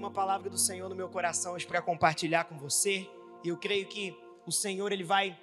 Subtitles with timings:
[0.00, 3.06] uma palavra do Senhor no meu coração hoje para compartilhar com você.
[3.44, 5.38] E eu creio que o Senhor ele vai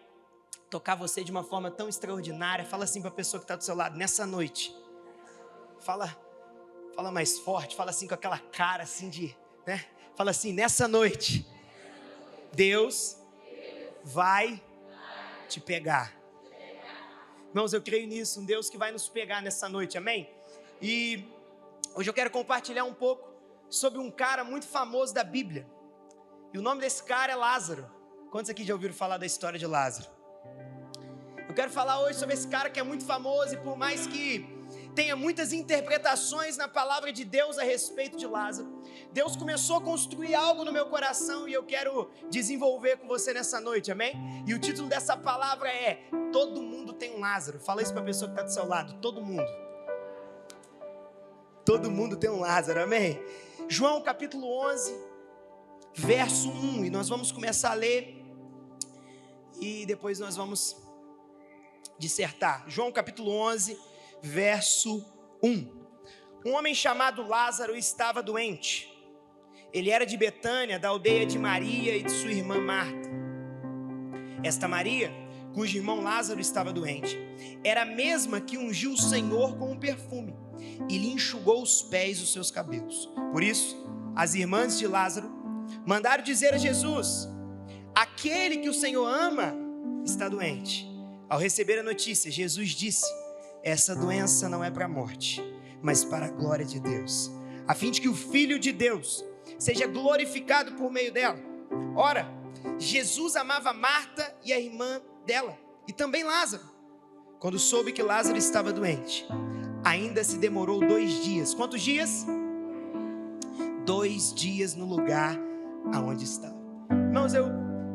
[0.67, 2.65] tocar você de uma forma tão extraordinária.
[2.65, 4.75] Fala assim para a pessoa que está do seu lado nessa noite.
[5.79, 6.17] Fala,
[6.95, 7.75] fala mais forte.
[7.75, 9.85] Fala assim com aquela cara assim de, né?
[10.15, 11.47] Fala assim nessa noite.
[12.51, 13.15] Deus
[14.03, 14.59] vai
[15.47, 16.17] te pegar.
[17.49, 20.27] Irmãos, eu creio nisso, um Deus que vai nos pegar nessa noite, amém?
[20.81, 21.23] E
[21.93, 23.26] hoje eu quero compartilhar um pouco
[23.69, 25.67] sobre um cara muito famoso da Bíblia.
[26.53, 27.89] E o nome desse cara é Lázaro.
[28.31, 30.09] Quantos aqui já ouviram falar da história de Lázaro?
[31.47, 34.57] Eu quero falar hoje sobre esse cara que é muito famoso e por mais que
[34.93, 38.81] tenha muitas interpretações na palavra de Deus a respeito de Lázaro,
[39.13, 43.61] Deus começou a construir algo no meu coração e eu quero desenvolver com você nessa
[43.61, 44.15] noite, amém?
[44.45, 47.59] E o título dessa palavra é Todo mundo tem um Lázaro.
[47.59, 49.47] Fala isso para a pessoa que está do seu lado, todo mundo.
[51.63, 53.21] Todo mundo tem um Lázaro, amém?
[53.69, 54.95] João capítulo 11,
[55.93, 58.25] verso 1, e nós vamos começar a ler
[59.59, 60.77] e depois nós vamos
[61.99, 62.63] dissertar.
[62.69, 63.77] João capítulo 11,
[64.21, 65.05] verso
[65.43, 65.69] 1.
[66.45, 68.89] Um homem chamado Lázaro estava doente.
[69.73, 73.09] Ele era de Betânia, da aldeia de Maria e de sua irmã Marta.
[74.45, 75.11] Esta Maria,
[75.53, 77.19] cujo irmão Lázaro estava doente,
[77.65, 80.46] era a mesma que ungiu o Senhor com um perfume
[80.89, 83.09] e lhe enxugou os pés os seus cabelos.
[83.31, 83.75] Por isso,
[84.15, 85.29] as irmãs de Lázaro
[85.85, 87.27] mandaram dizer a Jesus:
[87.95, 89.53] Aquele que o Senhor ama
[90.03, 90.87] está doente.
[91.29, 93.05] Ao receber a notícia, Jesus disse:
[93.63, 95.43] Essa doença não é para a morte,
[95.81, 97.31] mas para a glória de Deus,
[97.67, 99.25] a fim de que o Filho de Deus
[99.59, 101.39] seja glorificado por meio dela.
[101.95, 102.27] Ora,
[102.79, 106.63] Jesus amava Marta e a irmã dela, e também Lázaro.
[107.39, 109.25] Quando soube que Lázaro estava doente,
[109.87, 111.53] ainda se demorou dois dias.
[111.53, 112.25] Quantos dias?
[113.85, 115.37] Dois dias no lugar
[115.93, 116.57] aonde estava.
[116.91, 117.45] Irmãos, eu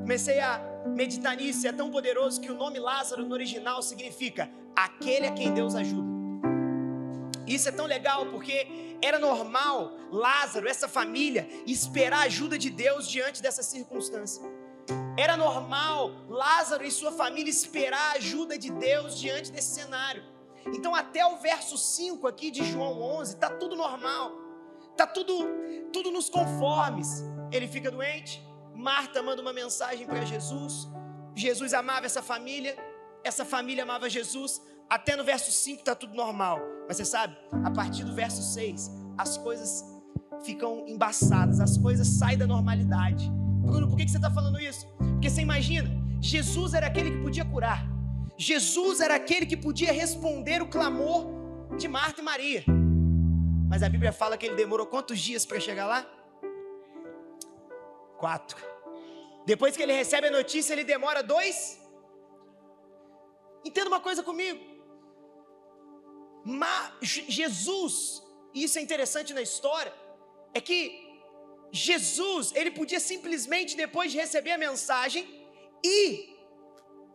[0.01, 5.27] comecei a meditar nisso, é tão poderoso que o nome Lázaro no original significa aquele
[5.27, 6.11] a quem Deus ajuda.
[7.47, 13.07] Isso é tão legal porque era normal Lázaro, essa família, esperar a ajuda de Deus
[13.07, 14.43] diante dessa circunstância.
[15.17, 20.32] Era normal Lázaro e sua família esperar a ajuda de Deus diante desse cenário.
[20.67, 24.33] Então, até o verso 5 aqui de João 11, está tudo normal,
[24.91, 25.47] está tudo,
[25.93, 27.25] tudo nos conformes.
[27.51, 28.43] Ele fica doente,
[28.75, 30.89] Marta manda uma mensagem para Jesus.
[31.35, 32.77] Jesus amava essa família,
[33.25, 34.61] essa família amava Jesus.
[34.89, 36.59] Até no verso 5 está tudo normal.
[36.87, 39.85] Mas você sabe, a partir do verso 6, as coisas
[40.45, 43.31] ficam embaçadas, as coisas saem da normalidade.
[43.65, 44.87] Bruno, por que você está falando isso?
[44.97, 45.89] Porque você imagina,
[46.21, 47.87] Jesus era aquele que podia curar.
[48.37, 51.27] Jesus era aquele que podia responder o clamor
[51.77, 52.65] de Marta e Maria.
[53.69, 56.07] Mas a Bíblia fala que ele demorou quantos dias para chegar lá?
[58.19, 58.57] Quatro.
[59.45, 61.81] Depois que ele recebe a notícia, ele demora dois.
[63.65, 64.61] Entenda uma coisa comigo.
[67.01, 68.23] Jesus,
[68.53, 69.93] e isso é interessante na história,
[70.53, 70.77] é que
[71.71, 75.27] Jesus, ele podia simplesmente, depois de receber a mensagem,
[75.83, 76.32] ir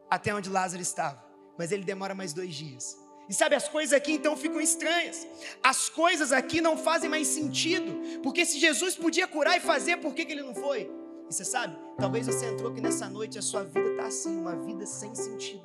[0.10, 1.24] até onde Lázaro estava,
[1.58, 2.98] mas ele demora mais dois dias.
[3.30, 5.28] E sabe, as coisas aqui então ficam estranhas.
[5.62, 8.22] As coisas aqui não fazem mais sentido.
[8.22, 10.90] Porque se Jesus podia curar e fazer, por que, que ele não foi?
[11.30, 14.34] E você sabe, talvez você entrou aqui nessa noite e a sua vida está assim,
[14.40, 15.62] uma vida sem sentido.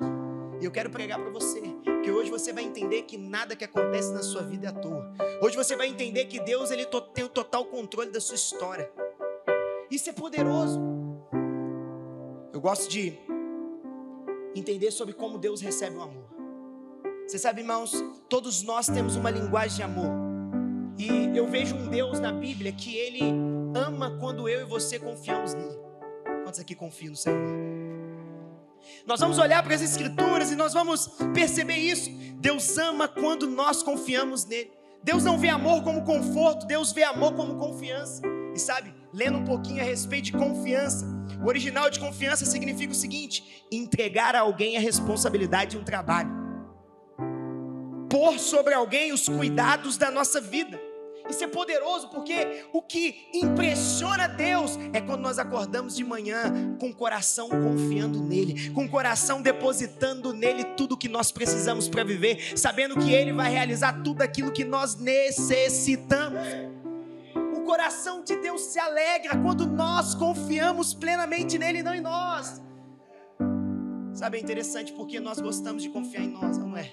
[0.59, 1.61] E eu quero pregar para você,
[2.03, 5.13] que hoje você vai entender que nada que acontece na sua vida é à toa.
[5.41, 8.91] Hoje você vai entender que Deus ele tem o total controle da sua história.
[9.89, 10.79] Isso é poderoso.
[12.51, 13.17] Eu gosto de
[14.55, 16.25] entender sobre como Deus recebe o amor.
[17.27, 17.93] Você sabe, irmãos,
[18.29, 20.11] todos nós temos uma linguagem de amor.
[20.97, 23.21] E eu vejo um Deus na Bíblia que ele
[23.73, 25.77] ama quando eu e você confiamos nele.
[26.43, 27.39] Quantos aqui confiam no Senhor?
[29.05, 32.11] Nós vamos olhar para as Escrituras e nós vamos perceber isso.
[32.35, 34.71] Deus ama quando nós confiamos nele.
[35.01, 38.21] Deus não vê amor como conforto, Deus vê amor como confiança.
[38.55, 41.05] E sabe, lendo um pouquinho a respeito de confiança,
[41.41, 46.31] o original de confiança significa o seguinte: entregar a alguém a responsabilidade de um trabalho,
[48.09, 50.79] pôr sobre alguém os cuidados da nossa vida.
[51.29, 56.89] Isso é poderoso porque o que impressiona Deus é quando nós acordamos de manhã com
[56.89, 62.57] o coração confiando nele, com o coração depositando nele tudo que nós precisamos para viver,
[62.57, 66.72] sabendo que ele vai realizar tudo aquilo que nós necessitamos.
[67.63, 72.61] Coração de Deus se alegra quando nós confiamos plenamente nele e não em nós.
[74.13, 76.91] Sabe, é interessante porque nós gostamos de confiar em nós, não é?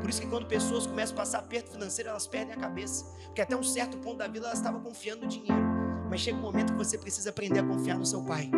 [0.00, 3.04] Por isso que quando pessoas começam a passar aperto financeiro, elas perdem a cabeça.
[3.24, 5.64] Porque até um certo ponto da vida elas estavam confiando no dinheiro.
[6.08, 8.50] mas chega um momento que você precisa aprender a confiar no seu pai.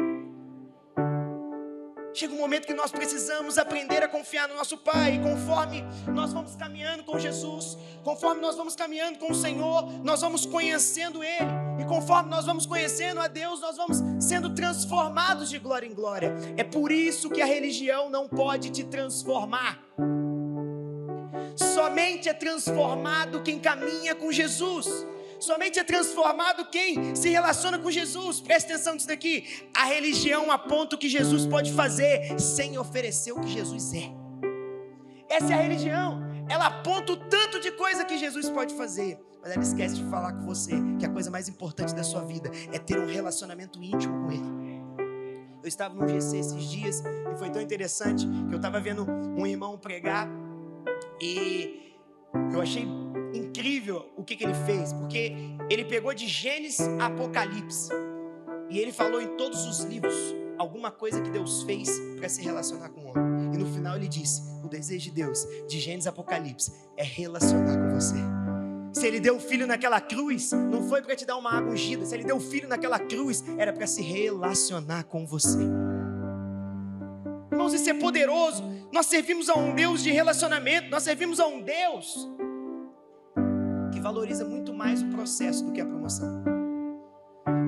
[2.17, 6.33] Chega um momento que nós precisamos aprender a confiar no nosso Pai, e conforme nós
[6.33, 11.51] vamos caminhando com Jesus, conforme nós vamos caminhando com o Senhor, nós vamos conhecendo Ele,
[11.79, 16.35] e conforme nós vamos conhecendo a Deus, nós vamos sendo transformados de glória em glória.
[16.57, 19.79] É por isso que a religião não pode te transformar.
[21.55, 24.89] Somente é transformado quem caminha com Jesus.
[25.39, 28.41] Somente é transformado quem se relaciona com Jesus.
[28.41, 29.67] Presta atenção nisso daqui.
[29.75, 34.11] A religião aponta o que Jesus pode fazer sem oferecer o que Jesus é.
[35.29, 36.21] Essa é a religião.
[36.49, 39.19] Ela aponta o tanto de coisa que Jesus pode fazer.
[39.43, 42.51] Mas ela esquece de falar com você que a coisa mais importante da sua vida
[42.73, 44.57] é ter um relacionamento íntimo com Ele.
[45.63, 49.47] Eu estava no GC esses dias e foi tão interessante que eu estava vendo um
[49.47, 50.29] irmão pregar
[51.21, 51.93] e
[52.53, 52.87] eu achei
[53.37, 55.33] incrível o que, que ele fez, porque
[55.71, 57.91] ele pegou de Gênesis a Apocalipse
[58.69, 60.15] e ele falou em todos os livros
[60.59, 61.89] alguma coisa que Deus fez
[62.19, 63.55] para se relacionar com o homem.
[63.55, 67.77] E no final ele disse: o desejo de Deus, de Gênesis a Apocalipse, é relacionar
[67.77, 68.17] com você.
[68.93, 72.05] Se ele deu o filho naquela cruz, não foi para te dar uma água ungida.
[72.07, 75.59] Se ele deu o filho naquela cruz, era para se relacionar com você.
[77.53, 78.65] Irmãos, isso é poderoso.
[78.91, 82.27] Nós servimos a um Deus de relacionamento, nós servimos a um Deus
[84.07, 86.45] valoriza muito mais o processo do que a promoção.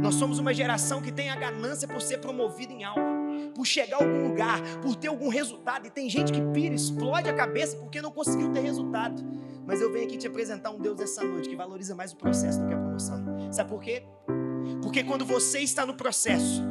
[0.00, 3.96] Nós somos uma geração que tem a ganância por ser promovida em algo, por chegar
[3.96, 5.88] a algum lugar, por ter algum resultado.
[5.88, 9.20] E tem gente que pira, explode a cabeça porque não conseguiu ter resultado.
[9.66, 12.60] Mas eu venho aqui te apresentar um Deus essa noite que valoriza mais o processo
[12.60, 13.20] do que a promoção.
[13.50, 14.04] Sabe por quê?
[14.80, 16.62] Porque quando você está no processo,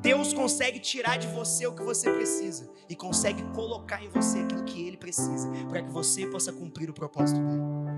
[0.00, 4.64] Deus consegue tirar de você o que você precisa e consegue colocar em você aquilo
[4.64, 7.92] que Ele precisa para que você possa cumprir o propósito dele.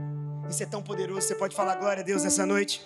[0.48, 1.22] Isso é tão poderoso.
[1.22, 2.84] Você pode falar glória a Deus nessa noite?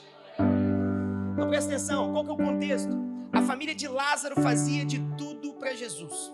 [1.32, 2.90] Então presta atenção, qual que é o contexto?
[3.32, 6.32] A família de Lázaro fazia de tudo para Jesus.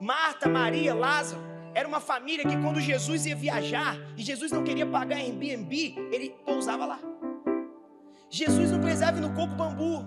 [0.00, 1.40] Marta, Maria, Lázaro,
[1.74, 6.30] era uma família que quando Jesus ia viajar e Jesus não queria pagar Airbnb, ele
[6.44, 6.98] pousava lá.
[8.30, 10.04] Jesus não precisava ir no coco bambu.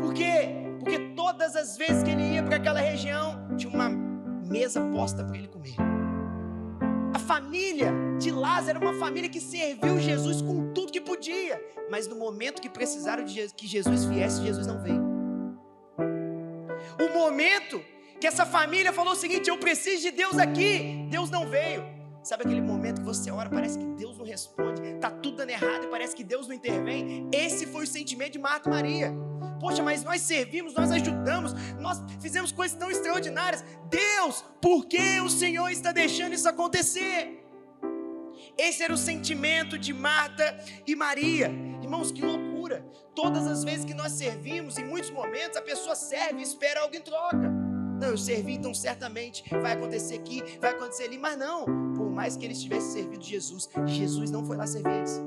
[0.00, 0.48] Por quê?
[0.78, 5.36] Porque todas as vezes que ele ia para aquela região, tinha uma mesa posta para
[5.36, 5.93] ele comer
[7.24, 11.60] família de Lázaro era uma família que serviu Jesus com tudo que podia,
[11.90, 15.02] mas no momento que precisaram de que Jesus viesse, Jesus não veio.
[17.00, 17.82] O momento
[18.20, 21.82] que essa família falou o seguinte: Eu preciso de Deus aqui, Deus não veio.
[22.24, 25.84] Sabe aquele momento que você ora, parece que Deus não responde, tá tudo dando errado
[25.84, 27.28] e parece que Deus não intervém?
[27.30, 29.12] Esse foi o sentimento de Marta e Maria.
[29.60, 33.62] Poxa, mas nós servimos, nós ajudamos, nós fizemos coisas tão extraordinárias.
[33.90, 37.44] Deus, por que o Senhor está deixando isso acontecer?
[38.56, 41.52] Esse era o sentimento de Marta e Maria.
[41.82, 42.86] Irmãos, que loucura!
[43.14, 46.96] Todas as vezes que nós servimos, em muitos momentos, a pessoa serve e espera algo
[46.96, 47.63] em troca.
[48.00, 51.64] Não, eu servi, então certamente vai acontecer aqui, vai acontecer ali, mas não.
[51.94, 55.20] Por mais que eles tivessem servido Jesus, Jesus não foi lá servir eles.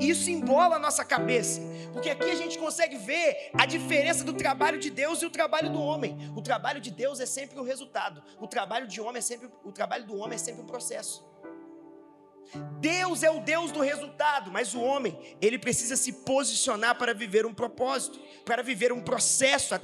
[0.00, 1.60] E isso embola a nossa cabeça,
[1.92, 5.70] porque aqui a gente consegue ver a diferença do trabalho de Deus e o trabalho
[5.70, 6.16] do homem.
[6.34, 8.22] O trabalho de Deus é sempre um resultado.
[8.40, 11.24] O trabalho de homem é sempre o trabalho do homem é sempre um processo.
[12.80, 17.44] Deus é o Deus do resultado, mas o homem, ele precisa se posicionar para viver
[17.44, 19.74] um propósito, para viver um processo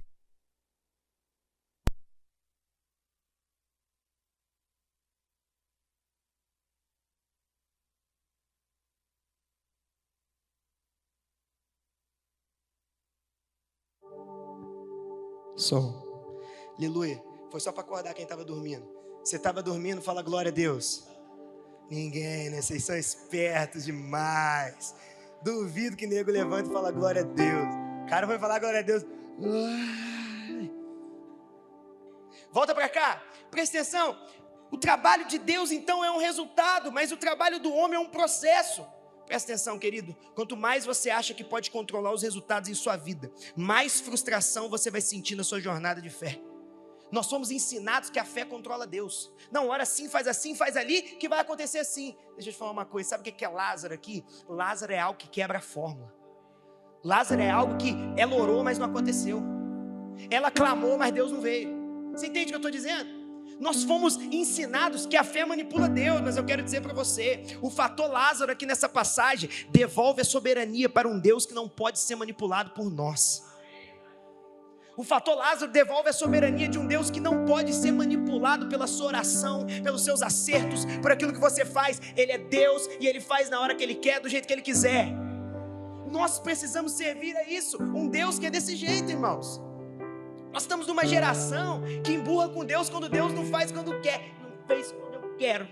[15.57, 16.03] Som.
[16.79, 17.23] Aleluia.
[17.51, 18.89] Foi só para acordar quem estava dormindo.
[19.23, 21.07] Você estava dormindo, fala glória a Deus.
[21.91, 22.63] Ninguém, né?
[22.63, 24.95] Vocês são espertos demais.
[25.43, 27.69] Duvido que nego levante e fala glória a Deus.
[28.05, 29.05] O cara vai falar glória a Deus.
[32.51, 33.23] Volta para cá.
[33.51, 34.17] Presta atenção.
[34.71, 38.09] O trabalho de Deus então é um resultado, mas o trabalho do homem é um
[38.09, 38.87] processo.
[39.27, 40.17] Presta atenção, querido.
[40.35, 44.91] Quanto mais você acha que pode controlar os resultados em sua vida, mais frustração você
[44.91, 46.41] vai sentir na sua jornada de fé.
[47.11, 49.31] Nós somos ensinados que a fé controla Deus.
[49.51, 52.17] Não, ora assim, faz assim, faz ali, que vai acontecer assim.
[52.35, 54.25] Deixa eu te falar uma coisa: sabe o que é Lázaro aqui?
[54.49, 56.13] Lázaro é algo que quebra a fórmula.
[57.05, 59.43] Lázaro é algo que ela orou, mas não aconteceu.
[60.31, 61.69] Ela clamou, mas Deus não veio.
[62.13, 63.22] Você entende o que eu estou dizendo?
[63.63, 67.71] Nós fomos ensinados que a fé manipula Deus, mas eu quero dizer para você: o
[67.71, 72.17] fator Lázaro aqui nessa passagem devolve a soberania para um Deus que não pode ser
[72.17, 73.45] manipulado por nós.
[74.97, 78.89] O fator Lázaro devolve a soberania de um Deus que não pode ser manipulado pela
[78.89, 82.01] sua oração, pelos seus acertos, por aquilo que você faz.
[82.17, 84.61] Ele é Deus e ele faz na hora que ele quer, do jeito que ele
[84.61, 85.07] quiser.
[86.11, 89.61] Nós precisamos servir a isso, um Deus que é desse jeito, irmãos.
[90.53, 94.67] Nós estamos numa geração que emburra com Deus quando Deus não faz quando quer, não
[94.67, 95.67] fez quando eu quero.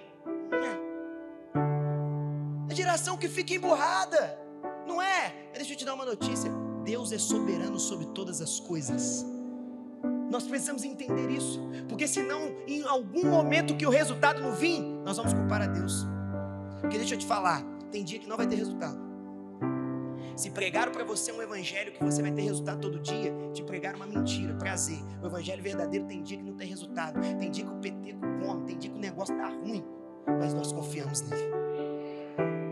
[2.68, 4.38] É a geração que fica emburrada,
[4.87, 5.34] não é?
[5.52, 6.50] Deixa eu te dar uma notícia:
[6.84, 9.26] Deus é soberano sobre todas as coisas.
[10.30, 15.16] Nós precisamos entender isso, porque senão, em algum momento que o resultado não vir, nós
[15.16, 16.06] vamos culpar a Deus.
[16.80, 19.10] Porque deixa eu te falar, tem dia que não vai ter resultado.
[20.40, 23.97] Se pregaram para você um evangelho que você vai ter resultado todo dia, te pregaram
[23.97, 24.99] uma mentira, prazer.
[25.23, 28.64] O evangelho verdadeiro tem dia que não tem resultado, tem dia que o PT come,
[28.64, 29.85] tem dia que o negócio tá ruim,
[30.26, 31.42] mas nós confiamos nele.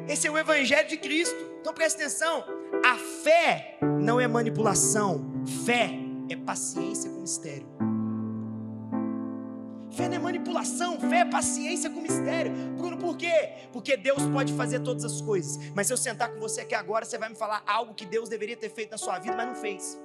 [0.08, 1.37] Esse é o evangelho de Cristo.
[1.60, 2.42] Então presta atenção,
[2.82, 5.90] a fé não é manipulação, fé
[6.30, 7.68] é paciência com mistério.
[9.99, 12.52] Fé não é manipulação, fé é paciência com mistério.
[12.76, 13.50] Bruno, por quê?
[13.73, 15.59] Porque Deus pode fazer todas as coisas.
[15.75, 18.28] Mas se eu sentar com você aqui agora, você vai me falar algo que Deus
[18.28, 19.99] deveria ter feito na sua vida, mas não fez.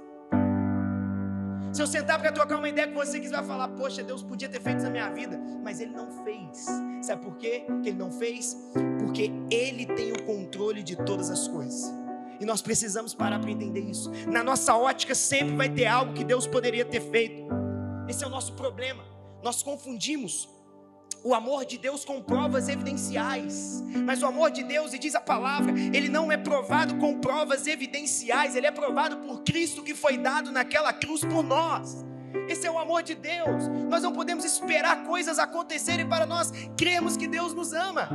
[1.72, 4.24] Se eu sentar para trocar uma ideia com você, que você vai falar, poxa, Deus
[4.24, 6.66] podia ter feito isso na minha vida, mas Ele não fez.
[7.04, 8.58] Sabe por quê que Ele não fez?
[9.00, 11.94] Porque Ele tem o controle de todas as coisas.
[12.40, 14.12] E nós precisamos parar para entender isso.
[14.26, 17.48] Na nossa ótica sempre vai ter algo que Deus poderia ter feito.
[18.10, 19.13] Esse é o nosso problema.
[19.44, 20.50] Nós confundimos
[21.24, 23.84] o amor de Deus com provas evidenciais.
[24.06, 27.68] Mas o amor de Deus, e diz a palavra, ele não é provado com provas
[27.68, 32.04] evidenciais, ele é provado por Cristo que foi dado naquela cruz por nós.
[32.50, 33.68] Esse é o amor de Deus.
[33.90, 38.10] Nós não podemos esperar coisas acontecerem para nós cremos que Deus nos ama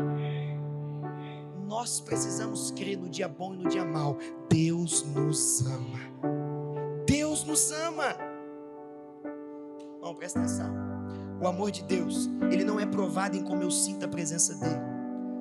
[1.68, 4.16] nós precisamos crer no dia bom e no dia mal.
[4.48, 5.98] Deus nos ama.
[7.06, 8.16] Deus nos ama.
[10.00, 10.97] Não, presta atenção.
[11.40, 14.80] O amor de Deus, ele não é provado em como eu sinto a presença dele.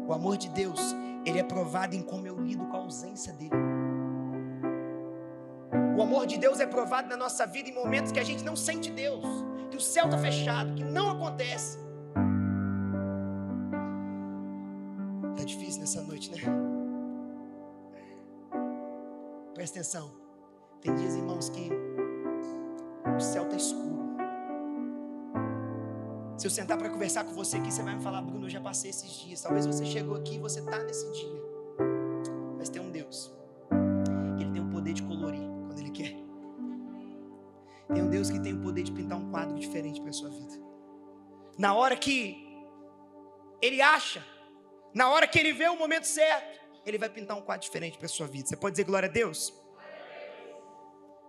[0.07, 0.79] O amor de Deus,
[1.25, 3.55] ele é provado em como eu lido com a ausência dele.
[5.97, 8.55] O amor de Deus é provado na nossa vida em momentos que a gente não
[8.55, 9.25] sente Deus,
[9.71, 11.87] que o céu está fechado, que não acontece.
[15.47, 16.37] difícil nessa noite, né?
[19.53, 20.11] Presta atenção.
[20.81, 21.69] Tem dias, irmãos, que
[23.15, 23.96] o céu está escuro.
[26.37, 28.61] Se eu sentar para conversar com você aqui, você vai me falar, Bruno, eu já
[28.61, 29.41] passei esses dias.
[29.41, 31.41] Talvez você chegou aqui e você está nesse dia.
[32.57, 33.31] Mas tem um Deus.
[34.39, 36.15] Ele tem o poder de colorir quando Ele quer.
[37.93, 40.53] Tem um Deus que tem o poder de pintar um quadro diferente para sua vida.
[41.57, 42.45] Na hora que
[43.61, 44.23] Ele acha
[44.97, 48.07] na hora que ele vê o momento certo, ele vai pintar um quadro diferente para
[48.07, 48.47] sua vida.
[48.47, 49.53] Você pode dizer glória a Deus?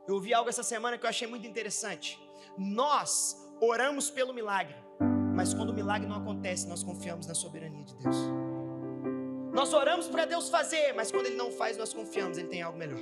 [0.06, 2.18] Eu ouvi algo essa semana que eu achei muito interessante.
[2.56, 4.76] Nós oramos pelo milagre,
[5.34, 8.16] mas quando o milagre não acontece, nós confiamos na soberania de Deus.
[9.52, 12.78] Nós oramos para Deus fazer, mas quando Ele não faz, nós confiamos, Ele tem algo
[12.78, 13.00] melhor.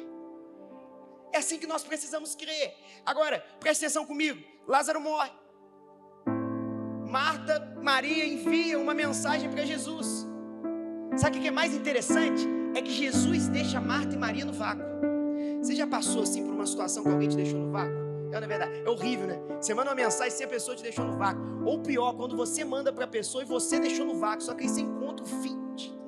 [1.33, 2.75] É assim que nós precisamos crer.
[3.05, 5.31] Agora, preste atenção comigo: Lázaro morre.
[7.07, 10.27] Marta, Maria envia uma mensagem para Jesus.
[11.17, 12.47] Sabe o que é mais interessante?
[12.75, 14.85] É que Jesus deixa Marta e Maria no vácuo.
[15.63, 18.06] Você já passou assim por uma situação que alguém te deixou no vácuo?
[18.37, 19.41] É, na verdade, é horrível, né?
[19.61, 21.41] Você manda uma mensagem e a pessoa te deixou no vácuo.
[21.65, 24.65] Ou pior, quando você manda para a pessoa e você deixou no vácuo, só que
[24.65, 25.59] aí você encontra o fim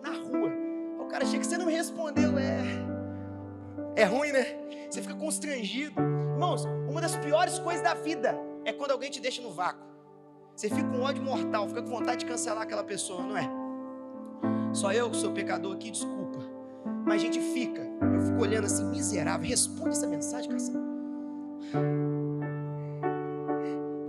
[0.02, 0.50] na rua.
[1.00, 2.61] O cara chega que você não respondeu, é.
[3.97, 4.44] É ruim, né?
[4.90, 6.00] Você fica constrangido.
[6.00, 9.88] Irmãos, uma das piores coisas da vida é quando alguém te deixa no vácuo.
[10.54, 13.49] Você fica com ódio mortal, fica com vontade de cancelar aquela pessoa, não é?
[14.75, 16.38] Só eu sou pecador aqui, desculpa.
[17.06, 19.49] Mas a gente fica, eu fico olhando assim, miserável.
[19.49, 22.17] Responde essa mensagem, cara.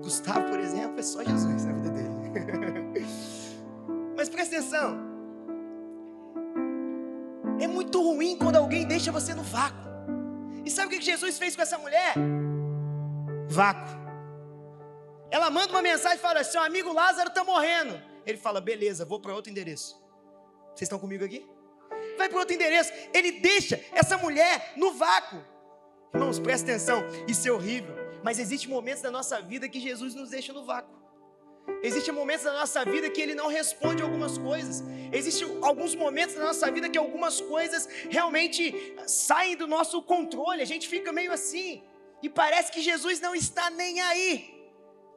[0.10, 2.10] Gustavo, por exemplo, é só Jesus na vida dele.
[4.18, 4.98] Mas presta atenção.
[7.62, 9.88] É muito ruim quando alguém deixa você no vácuo.
[10.66, 12.16] E sabe o que Jesus fez com essa mulher?
[13.48, 13.88] Vácuo.
[15.30, 18.02] Ela manda uma mensagem e fala: Seu amigo Lázaro está morrendo.
[18.26, 19.96] Ele fala: Beleza, vou para outro endereço.
[20.70, 21.48] Vocês estão comigo aqui?
[22.18, 22.92] Vai para outro endereço.
[23.14, 25.40] Ele deixa essa mulher no vácuo.
[26.12, 27.04] Irmãos, presta atenção.
[27.28, 27.99] Isso é horrível.
[28.24, 30.98] Mas existem momentos da nossa vida que Jesus nos deixa no vácuo.
[31.82, 34.84] Existem momentos da nossa vida que Ele não responde algumas coisas.
[35.12, 40.62] Existem alguns momentos da nossa vida que algumas coisas realmente saem do nosso controle.
[40.62, 41.84] A gente fica meio assim.
[42.22, 44.60] E parece que Jesus não está nem aí.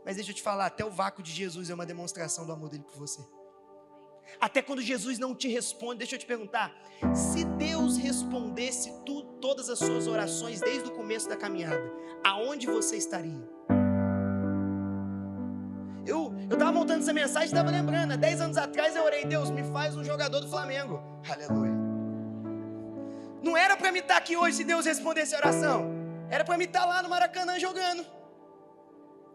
[0.04, 2.68] Mas deixa eu te falar, até o vácuo de Jesus é uma demonstração do amor
[2.68, 3.20] dele por você.
[4.40, 6.72] Até quando Jesus não te responde, deixa eu te perguntar:
[7.14, 11.92] se Deus respondesse tu, todas as suas orações desde o começo da caminhada,
[12.24, 13.42] aonde você estaria?
[16.06, 19.50] Eu estava montando essa mensagem e estava lembrando, há 10 anos atrás eu orei, Deus,
[19.50, 21.02] me faz um jogador do Flamengo.
[21.28, 21.72] Aleluia.
[23.42, 25.90] Não era para me estar aqui hoje se Deus respondesse a oração?
[26.30, 28.06] Era para me estar lá no Maracanã jogando.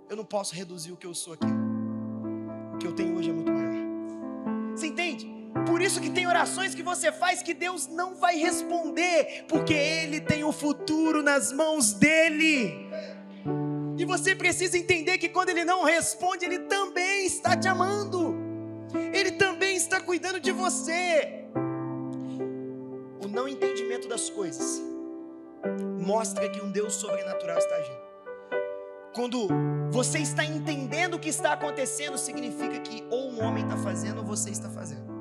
[0.10, 1.54] Eu não posso reduzir o que eu sou aqui.
[2.74, 3.34] O que eu tenho hoje é
[5.78, 10.20] Por isso que tem orações que você faz que Deus não vai responder, porque Ele
[10.20, 12.90] tem o futuro nas mãos dele.
[13.96, 18.36] E você precisa entender que quando Ele não responde, Ele também está te amando.
[19.14, 21.46] Ele também está cuidando de você.
[23.24, 24.82] O não entendimento das coisas
[26.00, 28.08] mostra que um Deus sobrenatural está agindo.
[29.14, 29.48] Quando
[29.92, 34.26] você está entendendo o que está acontecendo, significa que ou um homem está fazendo ou
[34.26, 35.17] você está fazendo.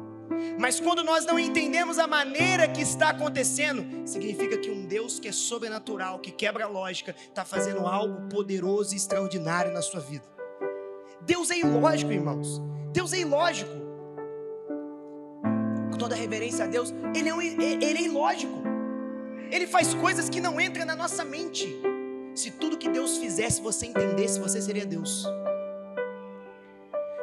[0.59, 5.29] Mas quando nós não entendemos a maneira que está acontecendo, significa que um Deus que
[5.29, 10.25] é sobrenatural, que quebra a lógica, está fazendo algo poderoso e extraordinário na sua vida.
[11.21, 12.63] Deus é ilógico, irmãos.
[12.93, 13.71] Deus é ilógico.
[15.91, 18.63] Com toda reverência a Deus, Ele é, um, ele é ilógico.
[19.51, 21.81] Ele faz coisas que não entram na nossa mente.
[22.35, 25.27] Se tudo que Deus fizesse você entendesse, você seria Deus.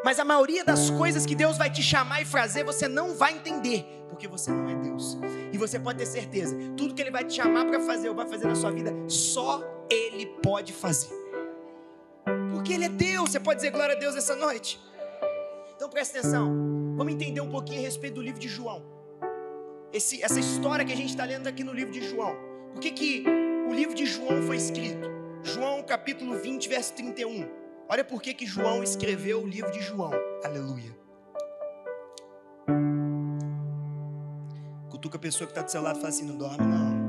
[0.04, 3.34] Mas a maioria das coisas que Deus vai te chamar e fazer, você não vai
[3.34, 5.18] entender, porque você não é Deus.
[5.52, 8.28] E você pode ter certeza, tudo que Ele vai te chamar para fazer ou vai
[8.28, 11.14] fazer na sua vida, só Ele pode fazer.
[12.52, 13.32] Porque Ele é Deus.
[13.32, 14.80] Você pode dizer glória a Deus essa noite?
[15.76, 16.48] Então presta atenção.
[16.96, 18.84] Vamos entender um pouquinho a respeito do livro de João.
[19.92, 22.36] Esse, essa história que a gente está lendo aqui no livro de João.
[22.74, 23.26] Por que, que
[23.70, 25.10] o livro de João foi escrito?
[25.44, 27.63] João capítulo 20, verso 31.
[27.94, 30.10] Olha por que, João escreveu o livro de João.
[30.44, 30.98] Aleluia.
[34.90, 37.04] Cutuca a pessoa que está do seu lado e fala assim: não dorme, não.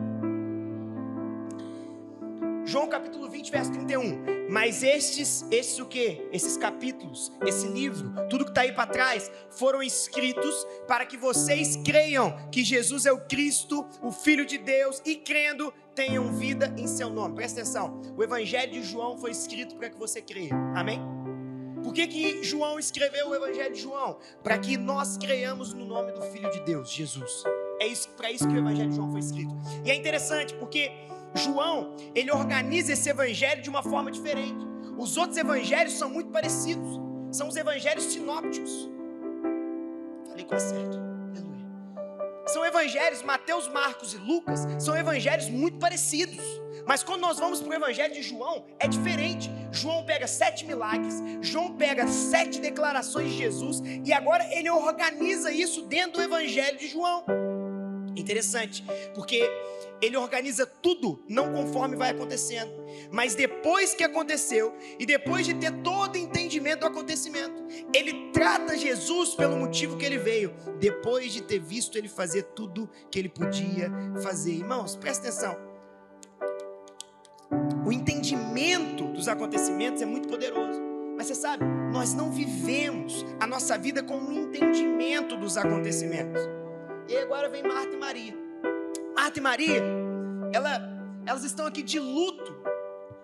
[2.67, 4.35] João capítulo 20, verso 31.
[4.50, 6.29] Mas estes, estes o que?
[6.31, 11.76] Esses capítulos, esse livro, tudo que está aí para trás, foram escritos para que vocês
[11.76, 16.86] creiam que Jesus é o Cristo, o Filho de Deus, e crendo, tenham vida em
[16.86, 17.34] seu nome.
[17.34, 18.00] Presta atenção.
[18.16, 20.54] O Evangelho de João foi escrito para que você creia.
[20.74, 21.00] Amém?
[21.83, 24.18] Por que, que João escreveu o Evangelho de João?
[24.42, 27.44] Para que nós creiamos no nome do Filho de Deus, Jesus.
[27.78, 29.54] É isso, para isso que o Evangelho de João foi escrito.
[29.85, 30.90] E é interessante porque
[31.35, 34.64] João, ele organiza esse evangelho de uma forma diferente.
[34.96, 37.00] Os outros evangelhos são muito parecidos.
[37.33, 38.88] São os evangelhos sinópticos.
[40.28, 41.04] Falei com certo.
[42.85, 46.44] Evangelhos, Mateus, Marcos e Lucas, são evangelhos muito parecidos.
[46.87, 49.51] Mas quando nós vamos para o evangelho de João, é diferente.
[49.73, 55.81] João pega sete milagres, João pega sete declarações de Jesus, e agora ele organiza isso
[55.87, 57.25] dentro do evangelho de João.
[58.14, 59.51] Interessante, porque
[60.00, 62.72] ele organiza tudo, não conforme vai acontecendo,
[63.11, 68.76] mas depois que aconteceu e depois de ter todo o entendimento do acontecimento, ele trata
[68.76, 73.28] Jesus pelo motivo que ele veio, depois de ter visto ele fazer tudo que ele
[73.28, 73.90] podia
[74.22, 74.52] fazer.
[74.52, 75.57] Irmãos, presta atenção.
[77.87, 80.80] O entendimento dos acontecimentos é muito poderoso.
[81.16, 86.42] Mas você sabe, nós não vivemos a nossa vida com um entendimento dos acontecimentos.
[87.09, 88.43] E agora vem Marta e Maria.
[89.24, 89.82] Marta e Maria,
[90.52, 90.82] ela,
[91.24, 92.54] elas estão aqui de luto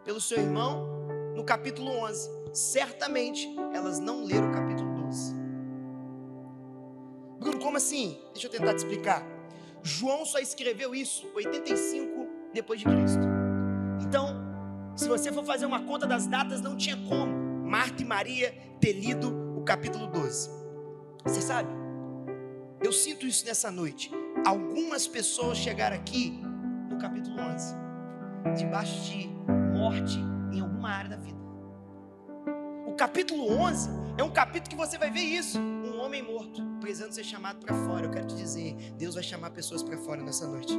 [0.03, 0.89] pelo seu irmão
[1.37, 2.31] no capítulo 11.
[2.55, 5.35] Certamente elas não leram o capítulo 12.
[7.39, 8.19] Bruno, como assim?
[8.33, 9.23] Deixa eu tentar te explicar.
[9.83, 13.27] João só escreveu isso 85 depois de Cristo.
[14.01, 14.35] Então,
[14.97, 17.31] se você for fazer uma conta das datas, não tinha como
[17.69, 20.49] Marta e Maria ter lido o capítulo 12.
[21.25, 21.69] Você sabe?
[22.83, 24.11] Eu sinto isso nessa noite.
[24.45, 26.41] Algumas pessoas chegaram aqui
[26.89, 27.75] no capítulo 11,
[28.57, 29.29] debaixo de
[29.77, 30.19] morte
[30.51, 31.39] em alguma área da vida.
[32.87, 35.59] O capítulo 11 é um capítulo que você vai ver isso.
[35.59, 38.07] Um homem morto, precisando ser chamado para fora.
[38.07, 40.75] Eu quero te dizer, Deus vai chamar pessoas para fora nessa noite.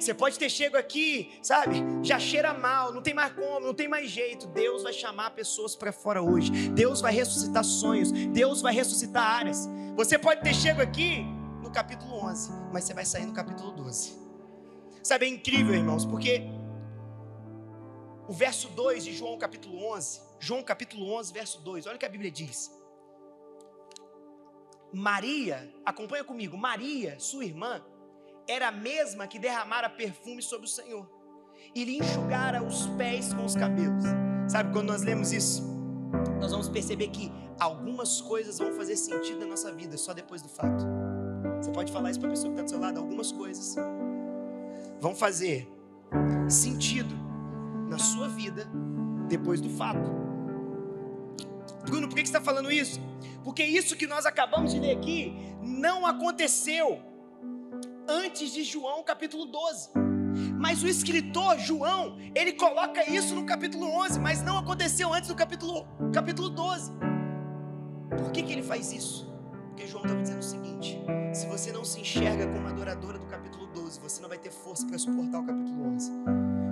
[0.00, 1.82] Você pode ter chego aqui, sabe?
[2.02, 4.46] Já cheira mal, não tem mais como, não tem mais jeito.
[4.46, 6.50] Deus vai chamar pessoas para fora hoje.
[6.70, 8.10] Deus vai ressuscitar sonhos.
[8.10, 9.68] Deus vai ressuscitar áreas.
[9.94, 11.33] Você pode ter chego aqui
[11.74, 14.16] capítulo 11, mas você vai sair no capítulo 12.
[15.02, 16.42] Sabe, é incrível, irmãos, porque
[18.28, 22.06] o verso 2 de João capítulo 11, João capítulo 11, verso 2, olha o que
[22.06, 22.70] a Bíblia diz.
[24.92, 27.84] Maria, acompanha comigo, Maria, sua irmã,
[28.48, 31.10] era a mesma que derramara perfume sobre o Senhor
[31.74, 34.04] e lhe enxugara os pés com os cabelos.
[34.48, 35.62] Sabe quando nós lemos isso?
[36.40, 40.48] Nós vamos perceber que algumas coisas vão fazer sentido na nossa vida só depois do
[40.48, 41.03] fato.
[41.64, 43.00] Você pode falar isso para a pessoa que está do seu lado.
[43.00, 43.74] Algumas coisas
[45.00, 45.66] vão fazer
[46.46, 47.14] sentido
[47.88, 48.68] na sua vida
[49.30, 50.10] depois do fato.
[51.86, 53.00] Bruno, por que você está falando isso?
[53.42, 57.00] Porque isso que nós acabamos de ler aqui não aconteceu
[58.06, 59.88] antes de João capítulo 12.
[60.58, 65.34] Mas o escritor João, ele coloca isso no capítulo 11, mas não aconteceu antes do
[65.34, 66.92] capítulo, capítulo 12.
[68.18, 69.33] Por que, que ele faz isso?
[69.74, 73.66] Porque João estava dizendo o seguinte: se você não se enxerga como adoradora do capítulo
[73.66, 76.12] 12, você não vai ter força para suportar o capítulo 11.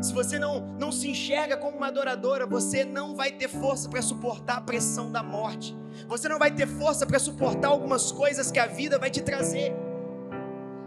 [0.03, 4.01] Se você não, não se enxerga como uma adoradora, você não vai ter força para
[4.01, 5.77] suportar a pressão da morte.
[6.07, 9.75] Você não vai ter força para suportar algumas coisas que a vida vai te trazer.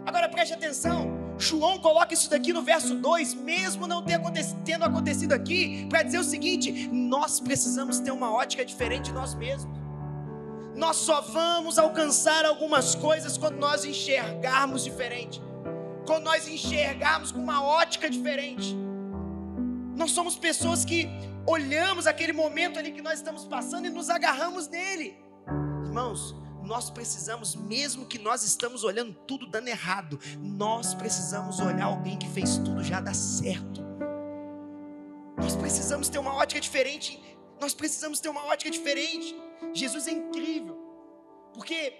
[0.06, 1.14] Agora preste atenção.
[1.38, 6.24] João coloca isso daqui no verso 2, mesmo não tendo acontecido aqui, para dizer o
[6.24, 9.75] seguinte: nós precisamos ter uma ótica diferente de nós mesmos.
[10.76, 15.40] Nós só vamos alcançar algumas coisas quando nós enxergarmos diferente,
[16.06, 18.76] quando nós enxergarmos com uma ótica diferente.
[19.96, 21.08] Nós somos pessoas que
[21.46, 25.16] olhamos aquele momento ali que nós estamos passando e nos agarramos nele.
[25.86, 32.18] Irmãos, nós precisamos, mesmo que nós estamos olhando tudo dando errado, nós precisamos olhar alguém
[32.18, 33.82] que fez tudo já dar certo.
[35.38, 37.22] Nós precisamos ter uma ótica diferente.
[37.58, 39.34] Nós precisamos ter uma ótica diferente.
[39.72, 40.76] Jesus é incrível.
[41.52, 41.94] Porque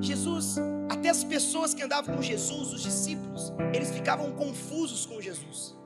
[0.00, 0.56] Jesus,
[0.90, 5.76] até as pessoas que andavam com Jesus, os discípulos, eles ficavam confusos com Jesus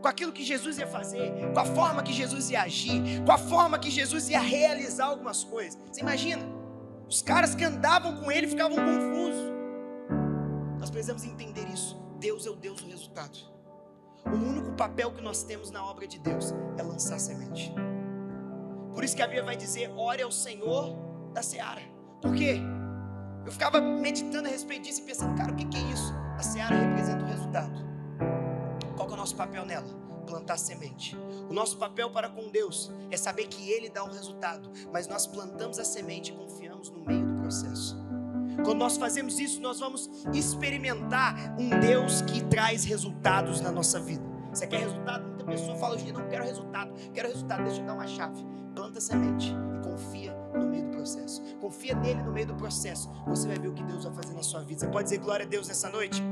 [0.00, 3.38] com aquilo que Jesus ia fazer, com a forma que Jesus ia agir, com a
[3.38, 5.78] forma que Jesus ia realizar algumas coisas.
[5.92, 6.42] Você imagina?
[7.08, 9.52] Os caras que andavam com ele ficavam confusos.
[10.78, 12.00] Nós precisamos entender isso.
[12.18, 13.38] Deus é o Deus do resultado.
[14.24, 17.72] O único papel que nós temos na obra de Deus é lançar semente.
[18.94, 20.96] Por isso que a Bíblia vai dizer: ore ao Senhor
[21.32, 21.82] da seara.
[22.20, 22.60] Por quê?
[23.44, 26.12] Eu ficava meditando a respeito disso e pensando, cara, o que é isso?
[26.36, 27.80] A seara representa o resultado.
[28.96, 30.00] Qual é o nosso papel nela?
[30.30, 31.16] plantar semente.
[31.48, 35.26] O nosso papel para com Deus é saber que Ele dá o resultado, mas nós
[35.26, 37.98] plantamos a semente e confiamos no meio do processo.
[38.64, 44.22] Quando nós fazemos isso, nós vamos experimentar um Deus que traz resultados na nossa vida.
[44.52, 45.39] Você quer resultado?
[45.50, 48.46] Pessoa fala hoje, não quero resultado, quero resultado, deixa eu dar uma chave.
[48.72, 51.42] Planta semente e confia no meio do processo.
[51.60, 53.10] Confia nele no meio do processo.
[53.26, 54.78] Você vai ver o que Deus vai fazer na sua vida.
[54.78, 56.22] Você pode dizer glória a Deus nessa noite?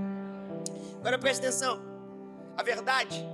[1.01, 1.81] Agora preste atenção.
[2.57, 3.27] A verdade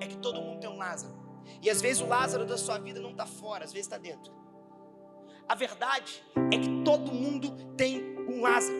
[0.00, 1.14] é que todo mundo tem um Lázaro.
[1.62, 4.32] E às vezes o Lázaro da sua vida não está fora, às vezes está dentro.
[5.48, 6.20] A verdade
[6.52, 8.76] é que todo mundo tem um Lázaro.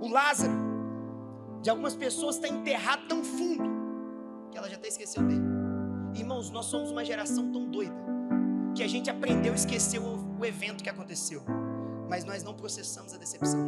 [0.00, 0.54] O Lázaro
[1.62, 3.73] de algumas pessoas está enterrado tão fundo
[4.54, 5.42] que ela já até esqueceu dele.
[6.14, 7.94] Irmãos, nós somos uma geração tão doida
[8.74, 11.42] que a gente aprendeu a esquecer o, evento que aconteceu,
[12.08, 13.58] mas nós não processamos a decepção.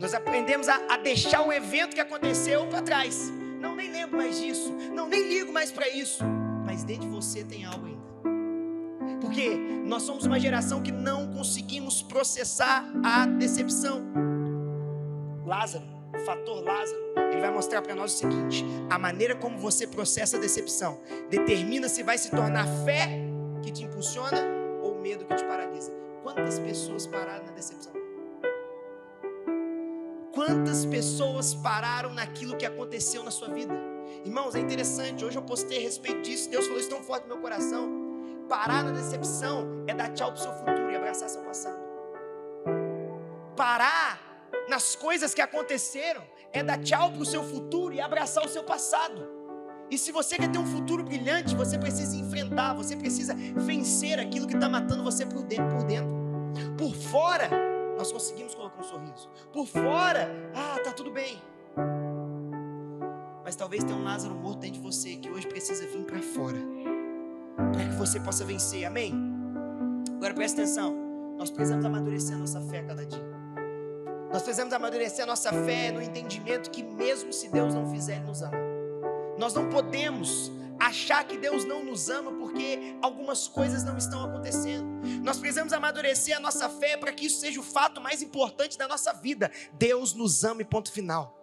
[0.00, 3.30] Nós aprendemos a, a deixar o evento que aconteceu para trás.
[3.60, 4.72] Não, nem lembro mais disso.
[4.92, 6.24] Não, nem ligo mais para isso.
[6.66, 9.18] Mas dentro de você tem algo ainda.
[9.20, 9.56] Porque
[9.86, 14.02] nós somos uma geração que não conseguimos processar a decepção.
[15.46, 17.00] Lázaro, o fator Lázaro,
[17.32, 21.00] ele vai mostrar para nós o seguinte: a maneira como você processa a decepção
[21.30, 23.08] determina se vai se tornar fé
[23.62, 24.38] que te impulsiona
[24.82, 25.92] ou medo que te paralisa.
[26.22, 27.92] Quantas pessoas pararam na decepção?
[30.34, 33.74] Quantas pessoas pararam naquilo que aconteceu na sua vida?
[34.24, 35.24] Irmãos, é interessante.
[35.24, 36.48] Hoje eu postei a respeito disso.
[36.48, 37.88] Deus falou isso tão forte no meu coração.
[38.48, 41.78] Parar na decepção é dar tchau para o seu futuro e abraçar seu passado.
[43.56, 44.27] Parar
[44.68, 48.62] nas coisas que aconteceram é dar tchau para o seu futuro e abraçar o seu
[48.62, 49.38] passado.
[49.90, 54.46] E se você quer ter um futuro brilhante, você precisa enfrentar, você precisa vencer aquilo
[54.46, 55.78] que está matando você por dentro.
[56.76, 57.48] Por, fora,
[57.96, 59.30] nós conseguimos colocar um sorriso.
[59.52, 61.42] Por fora, ah, tá tudo bem.
[63.42, 66.58] Mas talvez tenha um Lázaro morto dentro de você que hoje precisa vir para fora.
[67.72, 68.84] Para que você possa vencer.
[68.84, 69.14] Amém?
[70.16, 70.94] Agora presta atenção.
[71.38, 73.37] Nós precisamos amadurecer a nossa fé a cada dia.
[74.32, 78.26] Nós precisamos amadurecer a nossa fé no entendimento que mesmo se Deus não fizer, Ele
[78.26, 78.56] nos ama.
[79.38, 84.86] Nós não podemos achar que Deus não nos ama porque algumas coisas não estão acontecendo.
[85.22, 88.86] Nós precisamos amadurecer a nossa fé para que isso seja o fato mais importante da
[88.86, 89.50] nossa vida.
[89.72, 91.34] Deus nos ama e ponto final.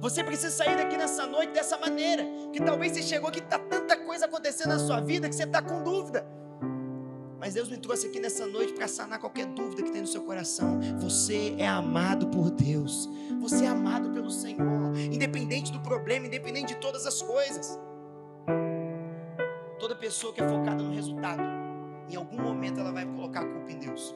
[0.00, 3.96] Você precisa sair daqui nessa noite dessa maneira, que talvez você chegou aqui está tanta
[3.96, 6.26] coisa acontecendo na sua vida que você está com dúvida.
[7.48, 10.20] Mas Deus me trouxe aqui nessa noite para sanar qualquer dúvida que tem no seu
[10.20, 10.78] coração.
[10.98, 13.08] Você é amado por Deus.
[13.40, 14.94] Você é amado pelo Senhor.
[15.10, 17.80] Independente do problema, independente de todas as coisas.
[19.78, 21.40] Toda pessoa que é focada no resultado,
[22.10, 24.14] em algum momento ela vai colocar a culpa em Deus.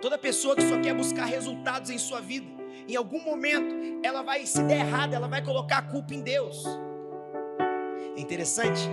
[0.00, 2.46] Toda pessoa que só quer buscar resultados em sua vida,
[2.88, 6.64] em algum momento ela vai, se der errado, ela vai colocar a culpa em Deus.
[8.16, 8.88] É interessante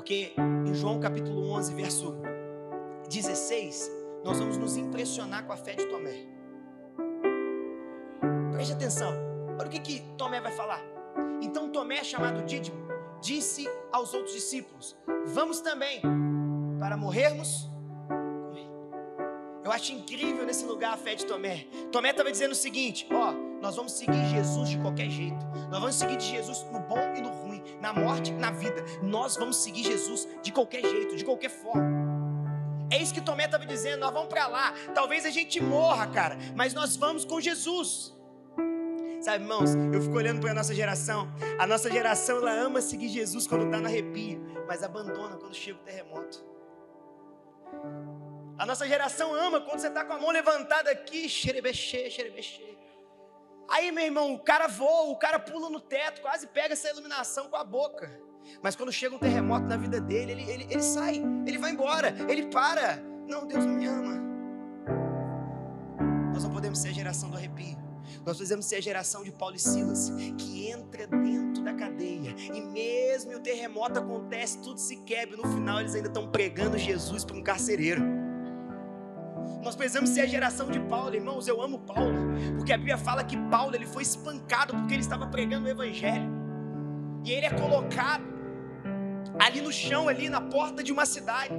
[0.00, 0.32] Porque
[0.66, 2.16] em João capítulo 11, verso
[3.10, 3.90] 16,
[4.24, 6.24] nós vamos nos impressionar com a fé de Tomé.
[8.50, 9.12] Preste atenção.
[9.58, 10.80] Olha o que, que Tomé vai falar.
[11.42, 12.78] Então Tomé, chamado Dídimo,
[13.20, 14.96] disse aos outros discípulos:
[15.34, 16.00] Vamos também
[16.78, 17.70] para morrermos
[19.70, 21.66] eu acho incrível nesse lugar a fé de Tomé.
[21.92, 25.46] Tomé estava dizendo o seguinte: ó, nós vamos seguir Jesus de qualquer jeito.
[25.70, 27.49] Nós vamos seguir de Jesus no bom e no ruim,
[27.80, 28.84] na morte na vida.
[29.02, 32.10] Nós vamos seguir Jesus de qualquer jeito, de qualquer forma.
[32.90, 34.00] É isso que Tomé estava dizendo.
[34.00, 34.74] Nós vamos para lá.
[34.94, 38.14] Talvez a gente morra, cara, mas nós vamos com Jesus.
[39.20, 41.28] Sabe, irmãos, eu fico olhando para a nossa geração.
[41.58, 45.78] A nossa geração, ela ama seguir Jesus quando está no arrepio, mas abandona quando chega
[45.78, 46.42] o terremoto.
[48.58, 52.79] A nossa geração ama quando você está com a mão levantada aqui, xerebexê, xerebexê.
[53.70, 57.48] Aí, meu irmão, o cara voa, o cara pula no teto, quase pega essa iluminação
[57.48, 58.10] com a boca.
[58.62, 62.14] Mas quando chega um terremoto na vida dele, ele, ele, ele sai, ele vai embora,
[62.28, 62.96] ele para.
[63.28, 64.20] Não, Deus não me ama.
[66.34, 67.78] Nós não podemos ser a geração do arrepio.
[68.26, 72.34] Nós precisamos ser a geração de Paulo e Silas, que entra dentro da cadeia.
[72.52, 75.36] E mesmo o terremoto acontece, tudo se quebra.
[75.36, 78.02] No final, eles ainda estão pregando Jesus para um carcereiro.
[79.62, 81.46] Nós precisamos ser a geração de Paulo, irmãos.
[81.46, 82.14] Eu amo Paulo,
[82.56, 86.30] porque a Bíblia fala que Paulo ele foi espancado porque ele estava pregando o Evangelho.
[87.24, 88.24] E ele é colocado
[89.38, 91.52] ali no chão, ali na porta de uma cidade.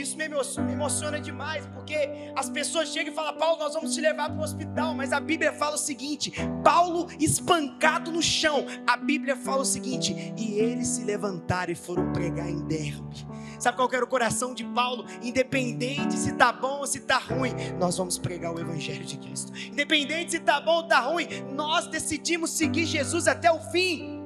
[0.00, 0.24] Isso me
[0.72, 4.44] emociona demais, porque as pessoas chegam e falam: Paulo, nós vamos te levar para o
[4.44, 4.94] hospital.
[4.94, 6.32] Mas a Bíblia fala o seguinte:
[6.62, 8.66] Paulo espancado no chão.
[8.86, 13.26] A Bíblia fala o seguinte: e eles se levantaram e foram pregar em Derbe.
[13.58, 15.06] Sabe qual era o coração de Paulo?
[15.22, 19.50] Independente se está bom ou se está ruim, nós vamos pregar o Evangelho de Cristo.
[19.56, 24.22] Independente se está bom ou está ruim, nós decidimos seguir Jesus até o fim.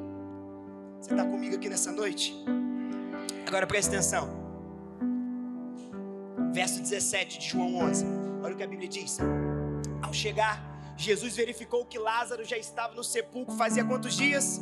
[1.00, 2.35] Você está comigo aqui nessa noite?
[3.46, 4.39] Agora preste atenção
[6.52, 8.04] verso 17 de João 11.
[8.42, 9.18] Olha o que a Bíblia diz.
[10.02, 14.60] Ao chegar, Jesus verificou que Lázaro já estava no sepulcro fazia quantos dias?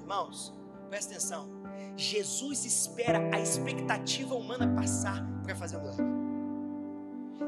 [0.00, 0.52] Irmãos,
[0.88, 1.48] presta atenção.
[1.96, 6.04] Jesus espera a expectativa humana passar para fazer o milagre.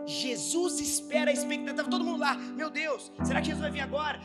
[0.07, 4.21] Jesus espera a expectativa, todo mundo lá, meu Deus, será que Jesus vai vir agora?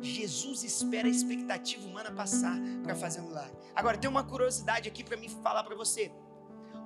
[0.00, 3.56] Jesus espera a expectativa humana passar para fazer o milagre.
[3.74, 6.12] Agora, tem uma curiosidade aqui para mim falar para você.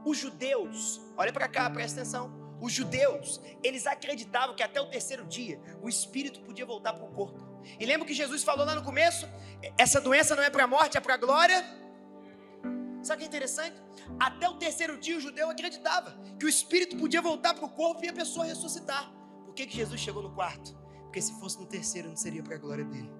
[0.04, 2.40] Os judeus, olha para cá, presta atenção.
[2.60, 7.12] Os judeus, eles acreditavam que até o terceiro dia o espírito podia voltar para o
[7.12, 7.40] corpo.
[7.78, 9.26] E lembra que Jesus falou lá no começo?
[9.78, 11.64] Essa doença não é para a morte, é para a glória.
[13.02, 13.76] Sabe o que é interessante?
[14.18, 18.04] Até o terceiro dia o judeu acreditava que o espírito podia voltar para o corpo
[18.04, 19.10] e a pessoa ressuscitar.
[19.44, 20.78] Por que, que Jesus chegou no quarto?
[21.04, 23.10] Porque se fosse no terceiro não seria para a glória dele.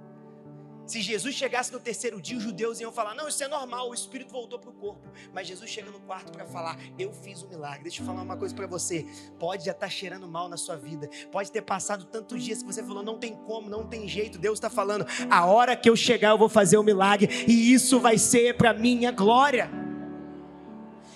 [0.91, 3.95] Se Jesus chegasse no terceiro dia, os judeus iam falar: Não, isso é normal, o
[3.95, 5.09] espírito voltou para o corpo.
[5.33, 7.85] Mas Jesus chega no quarto para falar: Eu fiz um milagre.
[7.85, 9.07] Deixa eu falar uma coisa para você:
[9.39, 12.67] pode já estar tá cheirando mal na sua vida, pode ter passado tantos dias que
[12.67, 14.37] você falou: Não tem como, não tem jeito.
[14.37, 17.73] Deus está falando: A hora que eu chegar, eu vou fazer o um milagre, e
[17.73, 19.71] isso vai ser para minha glória.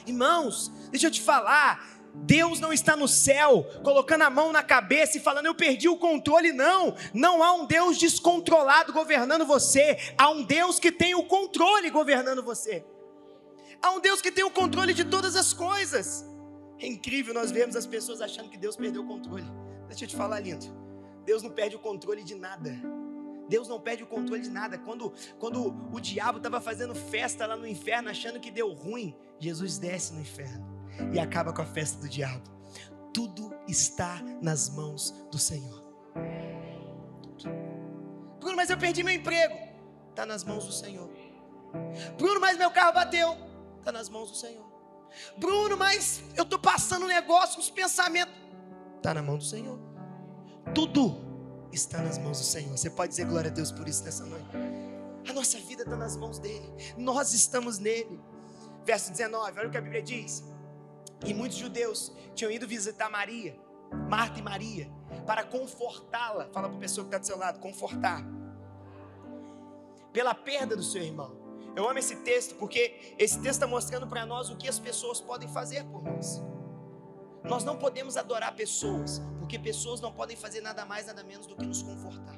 [0.07, 1.94] Irmãos, deixa eu te falar.
[2.15, 5.97] Deus não está no céu colocando a mão na cabeça e falando eu perdi o
[5.97, 6.95] controle, não.
[7.13, 9.99] Não há um Deus descontrolado governando você.
[10.17, 12.85] Há um Deus que tem o controle governando você.
[13.83, 16.25] Há um Deus que tem o controle de todas as coisas.
[16.79, 19.45] É incrível nós vemos as pessoas achando que Deus perdeu o controle.
[19.89, 20.67] Deixa eu te falar, lindo.
[21.25, 22.75] Deus não perde o controle de nada.
[23.49, 24.79] Deus não perde o controle de nada.
[24.79, 29.79] Quando, quando o diabo estava fazendo festa lá no inferno, achando que deu ruim, Jesus
[29.79, 30.74] desce no inferno
[31.13, 32.43] e acaba com a festa do diabo.
[33.13, 35.83] Tudo está nas mãos do Senhor.
[38.41, 39.55] Bruno, mas eu perdi meu emprego.
[40.11, 41.09] Está nas mãos do Senhor.
[42.19, 43.37] Bruno, mas meu carro bateu.
[43.79, 44.65] Está nas mãos do Senhor.
[45.37, 48.35] Bruno, mas eu estou passando um negócio, uns pensamentos.
[48.97, 49.79] Está na mão do Senhor.
[50.75, 51.17] Tudo
[51.73, 52.77] está nas mãos do Senhor.
[52.77, 54.49] Você pode dizer glória a Deus por isso nessa noite.
[55.29, 56.73] A nossa vida está nas mãos dele.
[56.97, 58.21] Nós estamos nele.
[58.85, 60.45] Verso 19, olha o que a Bíblia diz.
[61.25, 63.59] E muitos judeus tinham ido visitar Maria,
[64.09, 64.91] Marta e Maria,
[65.27, 66.49] para confortá-la.
[66.53, 68.23] Fala para a pessoa que está do seu lado, confortar.
[70.13, 71.45] Pela perda do seu irmão.
[71.75, 75.21] Eu amo esse texto porque esse texto está mostrando para nós o que as pessoas
[75.21, 76.41] podem fazer por nós.
[77.43, 81.57] Nós não podemos adorar pessoas, porque pessoas não podem fazer nada mais, nada menos do
[81.57, 82.35] que nos confortar.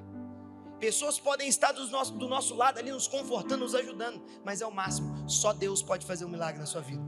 [0.81, 4.67] Pessoas podem estar do nosso, do nosso lado ali, nos confortando, nos ajudando, mas é
[4.67, 5.29] o máximo.
[5.29, 7.03] Só Deus pode fazer um milagre na sua vida.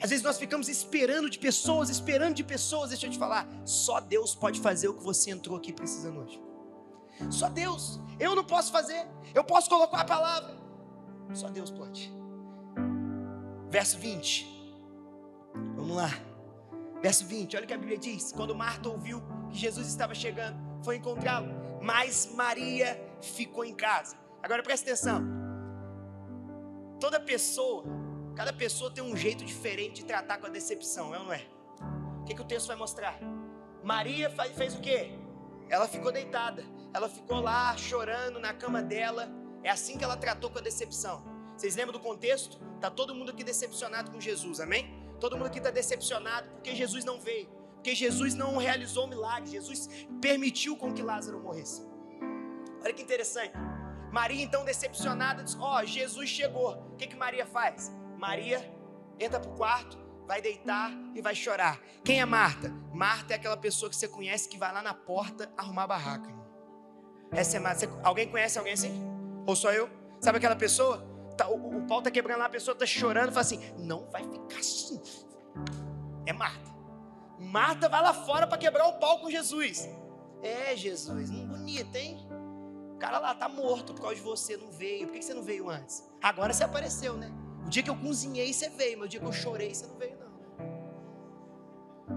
[0.00, 2.90] Às vezes nós ficamos esperando de pessoas, esperando de pessoas.
[2.90, 6.40] Deixa eu te falar, só Deus pode fazer o que você entrou aqui precisando hoje.
[7.30, 8.00] Só Deus.
[8.18, 9.06] Eu não posso fazer.
[9.34, 10.56] Eu posso colocar a palavra.
[11.34, 12.12] Só Deus pode.
[13.68, 14.46] Verso 20.
[15.74, 16.10] Vamos lá.
[17.02, 17.56] Verso 20.
[17.56, 18.32] Olha o que a Bíblia diz.
[18.32, 21.48] Quando Marta ouviu que Jesus estava chegando, foi encontrá-lo,
[21.82, 24.16] mas Maria ficou em casa.
[24.42, 25.22] Agora presta atenção.
[27.00, 27.84] Toda pessoa,
[28.38, 31.44] cada pessoa tem um jeito diferente de tratar com a decepção, é ou não é?
[32.20, 33.18] O que, que o texto vai mostrar?
[33.82, 35.10] Maria fez o quê?
[35.68, 39.28] Ela ficou deitada, ela ficou lá chorando na cama dela.
[39.64, 41.20] É assim que ela tratou com a decepção.
[41.56, 42.60] Vocês lembram do contexto?
[42.80, 44.88] Tá todo mundo aqui decepcionado com Jesus, amém?
[45.18, 49.50] Todo mundo aqui está decepcionado porque Jesus não veio, porque Jesus não realizou o milagre,
[49.50, 49.88] Jesus
[50.22, 51.84] permitiu com que Lázaro morresse.
[52.84, 53.54] Olha que interessante.
[54.12, 56.74] Maria, então, decepcionada, diz: Ó, oh, Jesus chegou.
[56.92, 57.97] O que, que Maria faz?
[58.18, 58.60] Maria
[59.18, 61.80] entra para o quarto, vai deitar e vai chorar.
[62.04, 62.68] Quem é Marta?
[62.92, 66.28] Marta é aquela pessoa que você conhece que vai lá na porta arrumar a barraca.
[67.30, 67.88] Essa é Marta.
[68.02, 68.92] Alguém conhece alguém assim?
[69.46, 69.88] Ou só eu?
[70.20, 71.06] Sabe aquela pessoa?
[71.36, 74.24] Tá, o, o pau tá quebrando lá, a pessoa tá chorando, fala assim: não vai
[74.24, 75.00] ficar assim.
[76.26, 76.68] É Marta.
[77.38, 79.88] Marta vai lá fora para quebrar o pau com Jesus.
[80.42, 82.18] É, Jesus, não bonito, hein?
[82.94, 85.06] O cara lá tá morto por causa de você, não veio.
[85.06, 86.04] Por que você não veio antes?
[86.20, 87.32] Agora você apareceu, né?
[87.66, 89.96] O dia que eu cozinhei, você veio, mas o dia que eu chorei, você não
[89.96, 90.28] veio, não.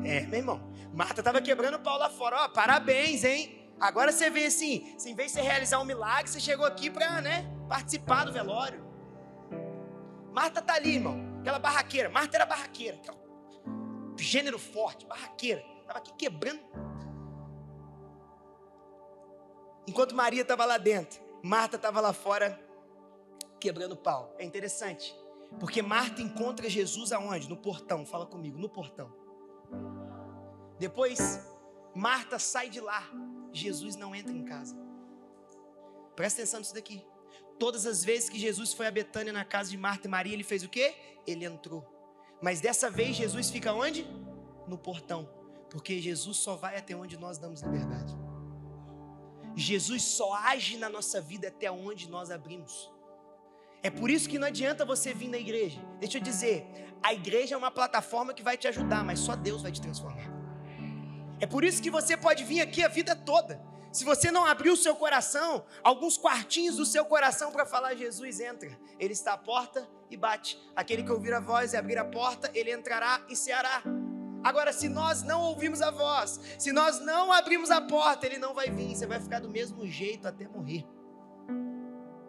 [0.06, 0.62] É, meu irmão.
[0.94, 2.44] Marta tava quebrando o pau lá fora.
[2.44, 3.74] Ó, parabéns, hein?
[3.80, 7.20] Agora você vê assim, em vez de você realizar um milagre, você chegou aqui para,
[7.20, 8.86] né, participar do velório.
[10.32, 11.20] Marta tá ali, irmão.
[11.40, 12.10] Aquela barraqueira.
[12.10, 13.00] Marta era barraqueira.
[14.18, 15.64] Gênero forte, barraqueira.
[15.88, 16.62] Tava aqui quebrando.
[19.88, 22.60] Enquanto Maria estava lá dentro, Marta estava lá fora
[23.60, 24.34] quebrando pau.
[24.38, 25.14] É interessante,
[25.60, 27.50] porque Marta encontra Jesus aonde?
[27.50, 28.06] No portão.
[28.06, 29.14] Fala comigo, no portão.
[30.80, 31.20] Depois,
[31.94, 33.04] Marta sai de lá.
[33.52, 34.76] Jesus não entra em casa.
[36.16, 37.06] Presta atenção nisso daqui.
[37.60, 40.44] Todas as vezes que Jesus foi a Betânia na casa de Marta e Maria, ele
[40.44, 40.96] fez o quê?
[41.28, 41.86] Ele entrou.
[42.42, 44.04] Mas dessa vez Jesus fica onde?
[44.68, 45.30] No portão.
[45.70, 48.14] Porque Jesus só vai até onde nós damos liberdade.
[49.56, 52.92] Jesus só age na nossa vida até onde nós abrimos.
[53.84, 55.82] É por isso que não adianta você vir na igreja.
[56.00, 56.68] Deixa eu dizer,
[57.02, 60.30] a igreja é uma plataforma que vai te ajudar, mas só Deus vai te transformar.
[61.40, 63.60] É por isso que você pode vir aqui a vida toda.
[63.92, 68.40] Se você não abrir o seu coração, alguns quartinhos do seu coração para falar, Jesus
[68.40, 68.78] entra.
[69.00, 70.58] Ele está à porta e bate.
[70.76, 73.84] Aquele que ouvir a voz e abrir a porta, ele entrará e ceará.
[74.44, 78.54] Agora, se nós não ouvirmos a voz, se nós não abrimos a porta, ele não
[78.54, 78.96] vai vir.
[78.96, 80.86] Você vai ficar do mesmo jeito até morrer.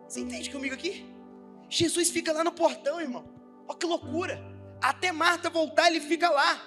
[0.09, 1.07] Você entende comigo aqui?
[1.73, 3.25] Jesus fica lá no portão, irmão.
[3.67, 4.39] Olha que loucura.
[4.79, 6.61] Até Marta voltar, ele fica lá.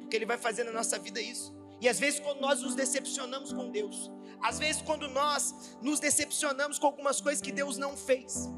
[0.00, 1.52] Porque ele vai fazer na nossa vida isso.
[1.80, 4.08] E às vezes, quando nós nos decepcionamos com Deus,
[4.40, 8.48] às vezes, quando nós nos decepcionamos com algumas coisas que Deus não fez,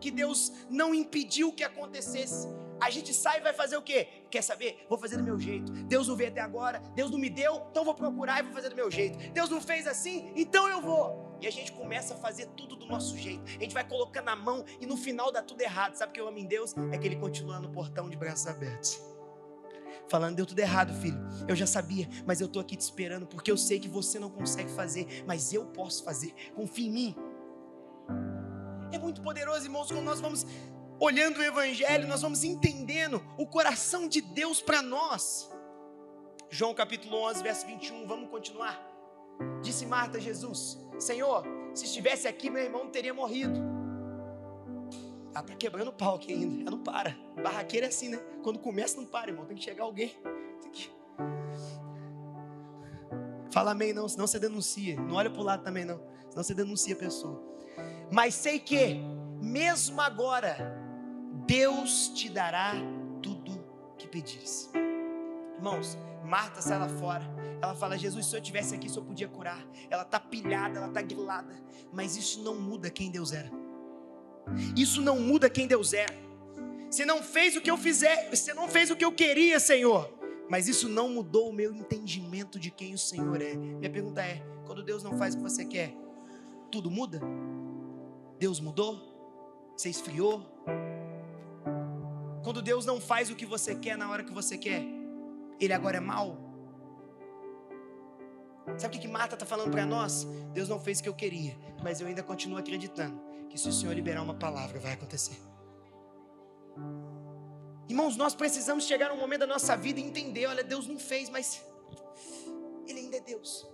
[0.00, 2.48] que Deus não impediu que acontecesse,
[2.80, 4.08] a gente sai e vai fazer o quê?
[4.32, 4.84] Quer saber?
[4.88, 5.70] Vou fazer do meu jeito.
[5.84, 8.68] Deus não veio até agora, Deus não me deu, então vou procurar e vou fazer
[8.68, 9.16] do meu jeito.
[9.30, 11.31] Deus não fez assim, então eu vou.
[11.42, 13.42] E a gente começa a fazer tudo do nosso jeito.
[13.44, 15.96] A gente vai colocando a mão e no final dá tudo errado.
[15.96, 16.72] Sabe o que eu amo em Deus?
[16.92, 19.12] É que Ele continua no portão de braços abertos
[20.08, 21.18] falando: deu tudo errado, filho.
[21.48, 24.30] Eu já sabia, mas eu estou aqui te esperando porque eu sei que você não
[24.30, 26.34] consegue fazer, mas eu posso fazer.
[26.54, 27.16] Confia em mim.
[28.92, 30.46] É muito poderoso, irmãos, quando nós vamos
[31.00, 35.50] olhando o Evangelho, nós vamos entendendo o coração de Deus para nós.
[36.50, 38.80] João capítulo 11, verso 21, vamos continuar.
[39.62, 43.60] Disse Marta a Jesus: Senhor, se estivesse aqui, meu irmão teria morrido.
[45.34, 46.62] Ela tá quebrando o pau aqui ainda.
[46.62, 47.16] Ela não para.
[47.42, 48.18] Barraqueira é assim, né?
[48.42, 49.44] Quando começa, não para, irmão.
[49.44, 50.16] Tem que chegar alguém.
[50.62, 50.90] Tem que...
[53.50, 54.94] Fala amém, não, senão você denuncia.
[55.00, 56.00] Não olha para o lado também, não.
[56.30, 57.42] Senão você denuncia a pessoa.
[58.10, 59.00] Mas sei que,
[59.40, 60.56] mesmo agora,
[61.46, 62.74] Deus te dará
[63.20, 63.64] tudo
[63.98, 64.70] que pedires.
[65.56, 67.24] Irmãos, Marta sai lá fora.
[67.60, 69.64] Ela fala: Jesus, se eu estivesse aqui, eu podia curar.
[69.90, 71.54] Ela está pilhada, ela está grilada.
[71.92, 73.50] Mas isso não muda quem Deus era.
[74.76, 76.06] Isso não muda quem Deus é.
[76.90, 80.12] Você não fez o que eu fizer, você não fez o que eu queria, Senhor.
[80.50, 83.54] Mas isso não mudou o meu entendimento de quem o Senhor é.
[83.54, 85.94] Minha pergunta é: quando Deus não faz o que você quer,
[86.70, 87.20] tudo muda?
[88.38, 89.00] Deus mudou?
[89.76, 90.44] Você esfriou?
[92.42, 94.84] Quando Deus não faz o que você quer na hora que você quer,
[95.60, 96.36] Ele agora é mal?
[98.78, 100.24] Sabe o que Marta está falando para nós?
[100.52, 103.72] Deus não fez o que eu queria, mas eu ainda continuo acreditando que se o
[103.72, 105.36] Senhor liberar uma palavra, vai acontecer.
[107.88, 110.98] Irmãos, nós precisamos chegar a um momento da nossa vida e entender: olha, Deus não
[110.98, 111.62] fez, mas
[112.86, 113.68] Ele ainda é Deus.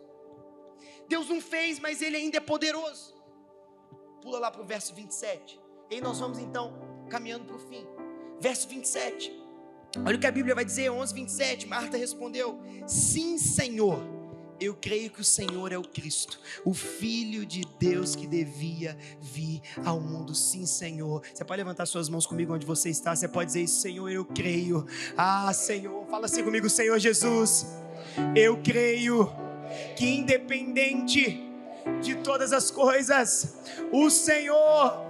[1.06, 3.14] Deus não fez, mas Ele ainda é poderoso.
[4.20, 5.60] Pula lá para o verso 27.
[5.90, 6.72] E aí nós vamos então
[7.08, 7.86] caminhando para o fim.
[8.40, 9.47] Verso 27.
[10.04, 11.66] Olha o que a Bíblia vai dizer, 11, 27.
[11.66, 14.02] Marta respondeu: Sim, Senhor,
[14.60, 19.62] Eu creio que o Senhor é o Cristo, o Filho de Deus que devia vir
[19.84, 20.34] ao mundo.
[20.34, 21.22] Sim, Senhor.
[21.32, 23.14] Você pode levantar suas mãos comigo onde você está.
[23.14, 24.84] Você pode dizer isso, Senhor, eu creio.
[25.16, 27.66] Ah, Senhor, fala assim comigo, Senhor Jesus.
[28.34, 29.30] Eu creio
[29.96, 31.40] que independente
[32.02, 33.58] de todas as coisas,
[33.92, 35.06] o Senhor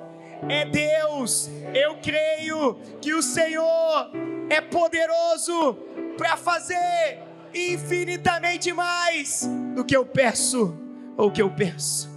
[0.47, 1.49] é Deus.
[1.75, 4.11] Eu creio que o Senhor
[4.51, 5.75] é poderoso
[6.17, 7.19] para fazer
[7.55, 10.77] infinitamente mais do que eu peço
[11.17, 12.09] ou que eu penso.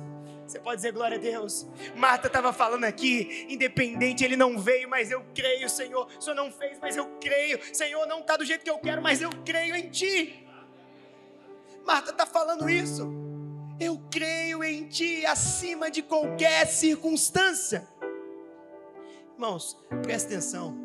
[0.46, 1.66] Você pode dizer glória a Deus.
[1.96, 6.08] Marta estava falando aqui, independente, ele não veio, mas eu creio, Senhor.
[6.20, 7.58] O Senhor não fez, mas eu creio.
[7.74, 10.46] Senhor, não está do jeito que eu quero, mas eu creio em Ti.
[11.86, 13.10] Marta está falando isso.
[13.80, 17.88] Eu creio em Ti acima de qualquer circunstância.
[19.34, 20.81] Irmãos, presta atenção.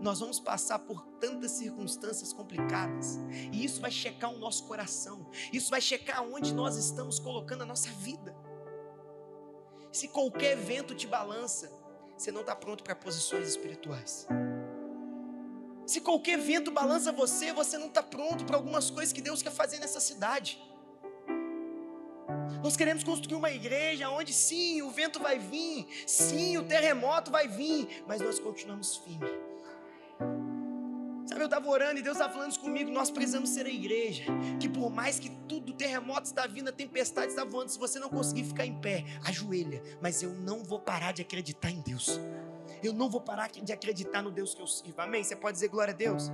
[0.00, 3.18] Nós vamos passar por tantas circunstâncias complicadas,
[3.52, 7.66] e isso vai checar o nosso coração, isso vai checar onde nós estamos colocando a
[7.66, 8.34] nossa vida.
[9.92, 11.70] Se qualquer vento te balança,
[12.16, 14.26] você não está pronto para posições espirituais.
[15.86, 19.50] Se qualquer vento balança você, você não está pronto para algumas coisas que Deus quer
[19.50, 20.62] fazer nessa cidade.
[22.62, 27.48] Nós queremos construir uma igreja onde sim, o vento vai vir, sim, o terremoto vai
[27.48, 29.49] vir, mas nós continuamos firmes.
[31.40, 32.90] Eu estava orando e Deus estava falando isso comigo.
[32.90, 34.24] Nós precisamos ser a igreja.
[34.60, 38.10] Que por mais que tudo, terremoto está vindo, a tempestade está voando, se você não
[38.10, 39.82] conseguir ficar em pé, ajoelha.
[40.02, 42.20] Mas eu não vou parar de acreditar em Deus.
[42.82, 45.00] Eu não vou parar de acreditar no Deus que eu sirvo.
[45.00, 45.24] Amém?
[45.24, 46.30] Você pode dizer glória a Deus?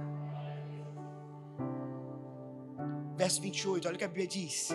[3.16, 4.70] Verso 28, olha o que a Bíblia diz.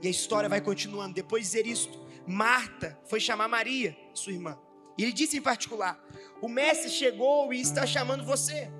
[0.00, 1.14] E a história vai continuando.
[1.14, 4.56] Depois de dizer isto, Marta foi chamar Maria, sua irmã.
[4.96, 6.00] E ele disse em particular:
[6.40, 8.70] O mestre chegou e está chamando você.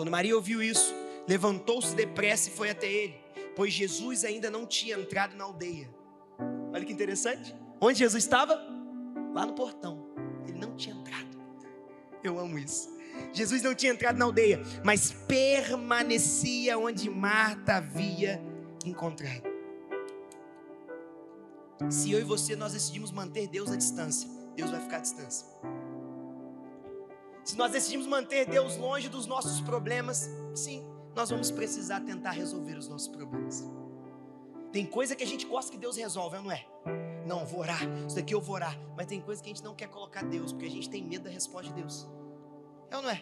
[0.00, 0.94] Quando Maria ouviu isso,
[1.28, 3.20] levantou-se depressa e foi até ele,
[3.54, 5.90] pois Jesus ainda não tinha entrado na aldeia.
[6.72, 7.54] Olha que interessante.
[7.78, 8.54] Onde Jesus estava?
[9.34, 10.06] Lá no portão.
[10.48, 11.36] Ele não tinha entrado.
[12.24, 12.88] Eu amo isso.
[13.30, 18.42] Jesus não tinha entrado na aldeia, mas permanecia onde Marta havia
[18.86, 19.50] encontrado.
[21.90, 24.26] Se eu e você nós decidimos manter Deus à distância,
[24.56, 25.46] Deus vai ficar à distância.
[27.50, 30.86] Se nós decidimos manter Deus longe dos nossos problemas, sim,
[31.16, 33.66] nós vamos precisar tentar resolver os nossos problemas.
[34.70, 36.64] Tem coisa que a gente gosta que Deus resolve, não é?
[37.26, 38.78] Não, vou orar, isso daqui eu vou orar.
[38.96, 41.24] Mas tem coisa que a gente não quer colocar Deus, porque a gente tem medo
[41.24, 42.08] da resposta de Deus.
[42.88, 43.20] É ou não é?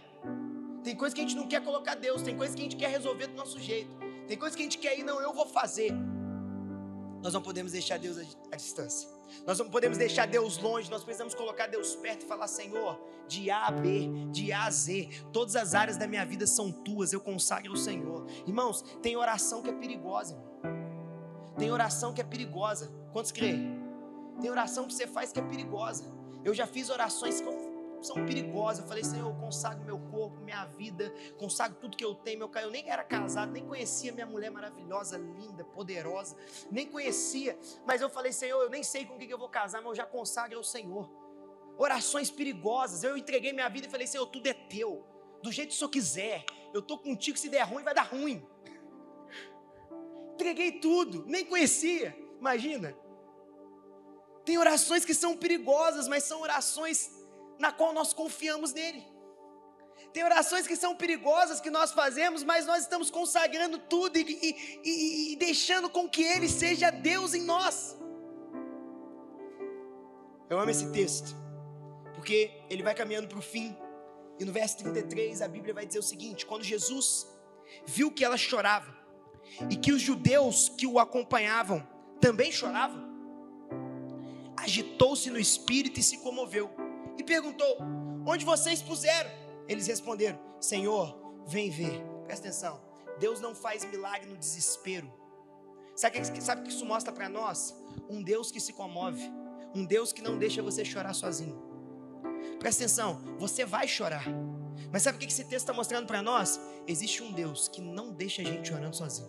[0.85, 2.91] Tem coisa que a gente não quer colocar Deus, tem coisa que a gente quer
[2.91, 3.97] resolver do nosso jeito.
[4.27, 5.91] Tem coisa que a gente quer ir, não, eu vou fazer
[7.23, 8.19] nós não podemos deixar Deus
[8.51, 9.09] à distância.
[9.47, 13.51] Nós não podemos deixar Deus longe, nós precisamos colocar Deus perto e falar: Senhor, de
[13.51, 17.13] A a B, de A a Z, todas as áreas da minha vida são tuas,
[17.13, 18.27] eu consagro o Senhor.
[18.47, 20.43] Irmãos, tem oração que é perigosa,
[21.59, 22.91] tem oração que é perigosa.
[23.13, 23.79] Quantos creem?
[24.41, 26.05] Tem oração que você faz que é perigosa.
[26.45, 27.58] Eu já fiz orações que eu
[28.01, 28.83] são perigosas.
[28.83, 32.39] Eu falei, Senhor, eu consagro meu corpo, minha vida, consagro tudo que eu tenho.
[32.39, 36.37] Meu eu nem era casado, nem conhecia minha mulher maravilhosa, linda, poderosa,
[36.71, 37.59] nem conhecia.
[37.87, 40.07] Mas eu falei, Senhor, eu nem sei com quem eu vou casar, mas eu já
[40.07, 41.09] consagro ao Senhor.
[41.77, 43.05] Orações perigosas.
[43.05, 45.05] Eu entreguei minha vida e falei, Senhor, tudo é teu.
[45.43, 46.45] Do jeito que o Senhor quiser.
[46.73, 48.45] Eu estou contigo, se der ruim, vai dar ruim.
[50.35, 52.17] Entreguei tudo, nem conhecia.
[52.39, 52.97] Imagina.
[54.45, 57.18] Tem orações que são perigosas, mas são orações
[57.59, 59.05] na qual nós confiamos nele.
[60.13, 64.81] Tem orações que são perigosas que nós fazemos, mas nós estamos consagrando tudo e, e,
[64.85, 67.97] e, e deixando com que Ele seja Deus em nós.
[70.49, 71.37] Eu amo esse texto,
[72.15, 73.77] porque ele vai caminhando para o fim,
[74.39, 77.27] e no verso 33 a Bíblia vai dizer o seguinte: quando Jesus
[77.87, 78.97] viu que ela chorava,
[79.69, 81.87] e que os judeus que o acompanhavam
[82.19, 83.07] também choravam,
[84.57, 86.71] agitou-se no espírito e se comoveu
[87.19, 87.79] e perguntou:
[88.25, 89.31] Onde vocês puseram?
[89.67, 92.01] Eles responderam: Senhor, vem ver.
[92.25, 92.81] Presta atenção.
[93.19, 95.13] Deus não faz milagre no desespero.
[95.97, 97.75] Sabe o que, sabe que isso mostra para nós?
[98.09, 99.23] Um Deus que se comove.
[99.75, 101.61] Um Deus que não deixa você chorar sozinho.
[102.59, 104.25] Presta atenção, você vai chorar.
[104.93, 106.61] Mas sabe o que esse texto está mostrando para nós?
[106.87, 109.29] Existe um Deus que não deixa a gente chorando sozinho.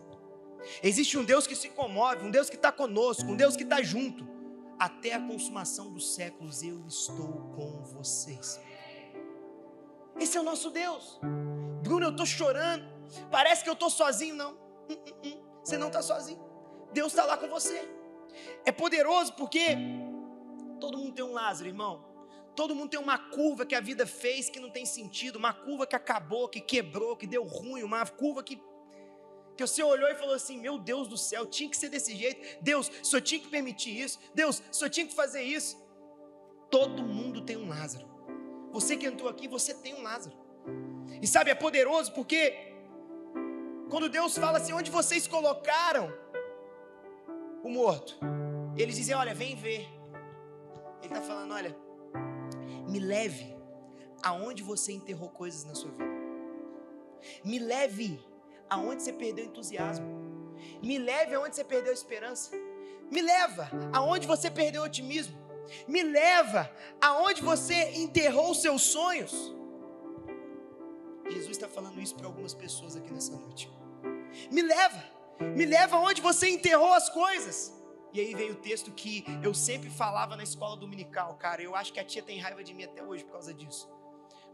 [0.83, 3.81] Existe um Deus que se comove, um Deus que está conosco, um Deus que está
[3.81, 4.38] junto
[4.79, 8.59] até a consumação dos séculos eu estou com vocês.
[10.17, 11.19] Esse é o nosso Deus.
[11.83, 12.85] Bruno, eu estou chorando.
[13.29, 14.35] Parece que eu estou sozinho.
[14.35, 14.57] Não, hum,
[14.91, 15.43] hum, hum.
[15.63, 16.39] você não está sozinho.
[16.93, 17.87] Deus está lá com você.
[18.65, 19.77] É poderoso porque
[20.79, 22.05] todo mundo tem um Lázaro, irmão.
[22.55, 25.87] Todo mundo tem uma curva que a vida fez que não tem sentido, uma curva
[25.87, 28.61] que acabou, que quebrou, que deu ruim, uma curva que
[29.59, 32.41] que você olhou e falou assim: Meu Deus do céu, tinha que ser desse jeito.
[32.61, 34.17] Deus, só tinha que permitir isso.
[34.33, 35.77] Deus, só tinha que fazer isso.
[36.71, 38.07] Todo mundo tem um Lázaro.
[38.71, 40.37] Você que entrou aqui, você tem um Lázaro.
[41.21, 42.73] E sabe, é poderoso porque
[43.89, 46.13] quando Deus fala assim, onde vocês colocaram
[47.63, 48.17] o morto,
[48.77, 49.89] eles dizem: Olha, vem ver.
[51.01, 51.75] Ele está falando: Olha,
[52.87, 53.53] me leve
[54.23, 56.19] aonde você enterrou coisas na sua vida.
[57.43, 58.17] Me leve
[58.69, 60.07] aonde você perdeu entusiasmo.
[60.81, 62.51] Me leve aonde você perdeu esperança.
[63.11, 65.37] Me leva aonde você perdeu otimismo.
[65.87, 69.53] Me leva aonde você enterrou os seus sonhos.
[71.29, 73.71] Jesus está falando isso para algumas pessoas aqui nessa noite.
[74.51, 75.03] Me leva,
[75.55, 77.73] me leva aonde você enterrou as coisas.
[78.11, 81.61] E aí veio o texto que eu sempre falava na escola dominical, cara.
[81.61, 83.87] Eu acho que a tia tem raiva de mim até hoje por causa disso.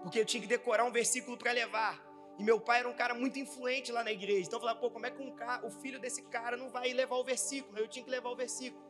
[0.01, 2.14] Porque eu tinha que decorar um versículo para levar.
[2.37, 4.47] E meu pai era um cara muito influente lá na igreja.
[4.47, 6.91] Então eu falava, pô, como é que um cara, o filho desse cara não vai
[6.93, 7.77] levar o versículo?
[7.77, 8.83] Eu tinha que levar o versículo.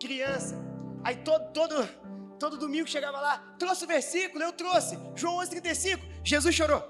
[0.00, 0.56] Criança.
[1.04, 1.86] Aí todo, todo,
[2.38, 4.98] todo domingo chegava lá, trouxe o versículo, eu trouxe.
[5.14, 6.82] João 11,35, Jesus chorou.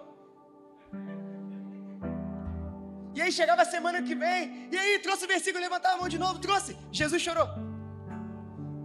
[3.15, 6.09] E aí chegava a semana que vem, e aí trouxe o versículo, levantava a mão
[6.09, 6.77] de novo, trouxe.
[6.93, 7.49] Jesus chorou.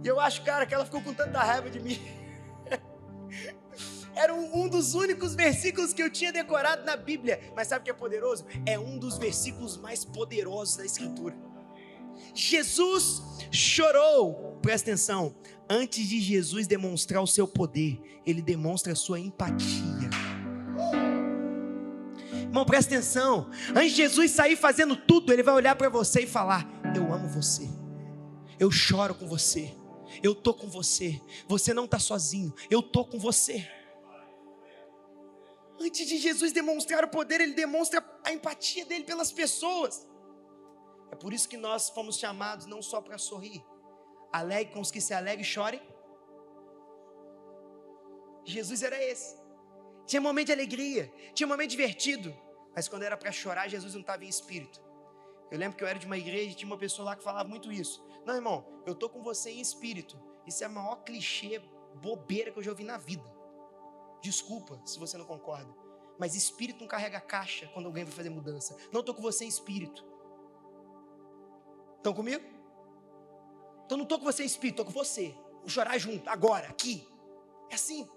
[0.02, 1.98] E eu acho, cara, que ela ficou com tanta raiva de mim.
[4.16, 7.40] Era um, dos únicos versículos que eu tinha decorado na Bíblia.
[7.54, 8.46] Mas sabe o que é poderoso?
[8.64, 11.36] É um dos versículos mais poderosos da Escritura.
[12.34, 15.34] Jesus chorou, presta atenção.
[15.68, 20.10] Antes de Jesus demonstrar o seu poder, ele demonstra a sua empatia.
[22.32, 23.50] Irmão, presta atenção.
[23.74, 27.28] Antes de Jesus sair fazendo tudo, ele vai olhar para você e falar: Eu amo
[27.28, 27.68] você.
[28.60, 29.74] Eu choro com você.
[30.22, 31.20] Eu tô com você.
[31.48, 32.54] Você não está sozinho.
[32.70, 33.66] Eu tô com você.
[35.80, 40.06] Antes de Jesus demonstrar o poder, ele demonstra a empatia dele pelas pessoas.
[41.10, 43.64] É por isso que nós fomos chamados não só para sorrir,
[44.32, 45.82] alegre com os que se alegram e chorem.
[48.44, 49.36] Jesus era esse.
[50.06, 52.36] Tinha momento de alegria, tinha momento divertido,
[52.74, 54.82] mas quando era para chorar, Jesus não estava em espírito.
[55.50, 57.48] Eu lembro que eu era de uma igreja e tinha uma pessoa lá que falava
[57.48, 58.04] muito isso.
[58.24, 60.20] Não, irmão, eu tô com você em espírito.
[60.46, 61.60] Isso é o maior clichê,
[61.94, 63.24] bobeira que eu já ouvi na vida.
[64.24, 65.70] Desculpa se você não concorda.
[66.18, 68.74] Mas espírito não carrega caixa quando alguém vai fazer mudança.
[68.90, 70.02] Não estou com você em espírito.
[71.98, 72.42] Estão comigo?
[73.84, 75.34] Então não estou com você em espírito, estou com você.
[75.56, 77.06] Vamos chorar junto, agora, aqui.
[77.68, 78.08] É assim.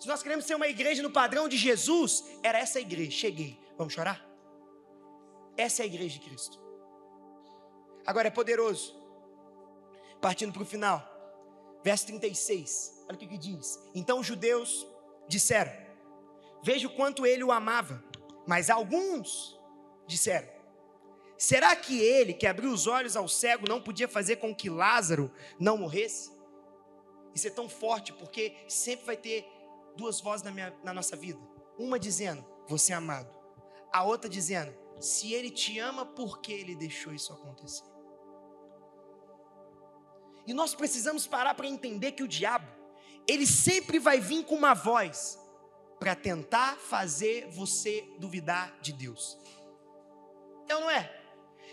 [0.00, 3.12] Se nós queremos ser uma igreja no padrão de Jesus, era essa a igreja.
[3.12, 3.60] Cheguei.
[3.76, 4.28] Vamos chorar?
[5.56, 6.60] Essa é a igreja de Cristo.
[8.04, 9.00] Agora é poderoso.
[10.20, 11.00] Partindo para o final.
[11.84, 13.04] Verso 36.
[13.06, 13.78] Olha o que, que diz.
[13.94, 14.84] Então os judeus
[15.28, 15.72] disseram:
[16.62, 18.02] Veja o quanto ele o amava.
[18.46, 19.58] Mas alguns
[20.06, 20.48] disseram:
[21.36, 25.30] Será que ele, que abriu os olhos ao cego, não podia fazer com que Lázaro
[25.60, 26.32] não morresse?
[27.34, 29.46] Isso é tão forte porque sempre vai ter
[29.96, 31.38] duas vozes na, minha, na nossa vida:
[31.78, 33.32] uma dizendo, você é amado,
[33.92, 37.84] a outra dizendo, se ele te ama, por que ele deixou isso acontecer?
[40.46, 42.66] E nós precisamos parar para entender que o diabo,
[43.28, 45.38] ele sempre vai vir com uma voz
[46.00, 49.38] para tentar fazer você duvidar de Deus.
[50.66, 51.14] É ou não é?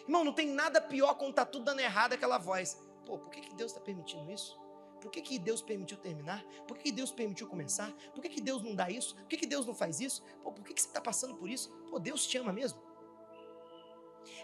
[0.02, 2.78] Irmão, não tem nada pior quando está tudo dando errado aquela voz.
[3.06, 4.60] Pô, por que, que Deus está permitindo isso?
[5.00, 6.44] Por que, que Deus permitiu terminar?
[6.68, 7.92] Por que, que Deus permitiu começar?
[8.14, 9.16] Por que, que Deus não dá isso?
[9.16, 10.24] Por que, que Deus não faz isso?
[10.44, 11.70] Pô, por que, que você está passando por isso?
[11.90, 12.82] Pô, Deus te ama mesmo.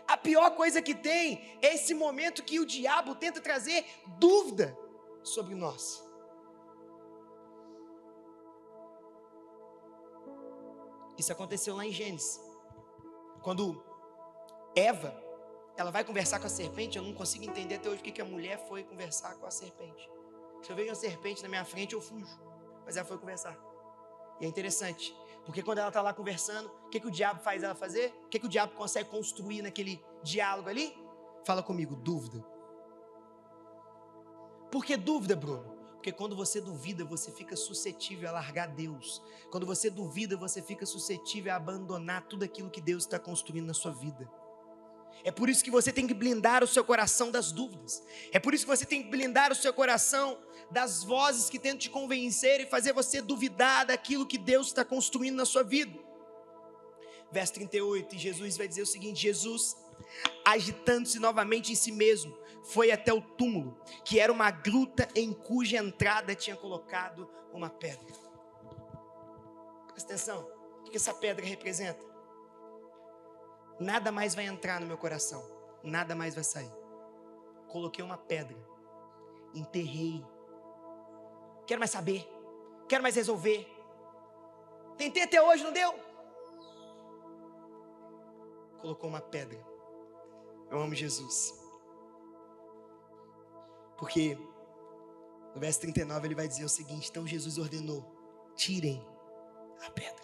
[0.07, 3.83] A pior coisa que tem é esse momento que o diabo tenta trazer
[4.19, 4.77] dúvida
[5.23, 6.10] sobre nós.
[11.21, 12.41] Isso aconteceu lá em Gênesis.
[13.43, 13.79] Quando
[14.75, 15.15] Eva,
[15.77, 18.25] ela vai conversar com a serpente, eu não consigo entender até hoje o que, a
[18.25, 20.09] mulher foi conversar com a serpente.
[20.63, 22.39] Se eu vejo uma serpente na minha frente, eu fujo.
[22.83, 23.55] Mas ela foi conversar.
[24.39, 25.15] E é interessante,
[25.45, 28.11] porque quando ela está lá conversando, o que, que o diabo faz ela fazer?
[28.25, 30.91] O que, que o diabo consegue construir naquele diálogo ali?
[31.45, 32.43] Fala comigo, dúvida.
[34.71, 35.80] Por que dúvida, Bruno?
[36.01, 39.21] Porque quando você duvida, você fica suscetível a largar Deus.
[39.51, 43.73] Quando você duvida, você fica suscetível a abandonar tudo aquilo que Deus está construindo na
[43.75, 44.27] sua vida.
[45.23, 48.01] É por isso que você tem que blindar o seu coração das dúvidas.
[48.31, 50.39] É por isso que você tem que blindar o seu coração
[50.71, 55.35] das vozes que tentam te convencer e fazer você duvidar daquilo que Deus está construindo
[55.35, 55.99] na sua vida.
[57.31, 59.77] Verso 38, e Jesus vai dizer o seguinte: Jesus,
[60.45, 65.77] agitando-se novamente em si mesmo, foi até o túmulo, que era uma gruta em cuja
[65.77, 68.13] entrada tinha colocado uma pedra.
[69.87, 70.47] Presta atenção,
[70.79, 72.05] o que essa pedra representa?
[73.79, 75.43] Nada mais vai entrar no meu coração,
[75.83, 76.71] nada mais vai sair.
[77.67, 78.57] Coloquei uma pedra,
[79.53, 80.23] enterrei.
[81.65, 82.27] Quero mais saber,
[82.87, 83.67] quero mais resolver.
[84.97, 85.93] Tentei até hoje, não deu?
[88.81, 89.70] Colocou uma pedra.
[90.71, 91.53] Eu amo Jesus.
[93.97, 94.37] Porque
[95.53, 98.03] no verso 39 ele vai dizer o seguinte: Então Jesus ordenou:
[98.55, 99.05] tirem
[99.85, 100.23] a pedra.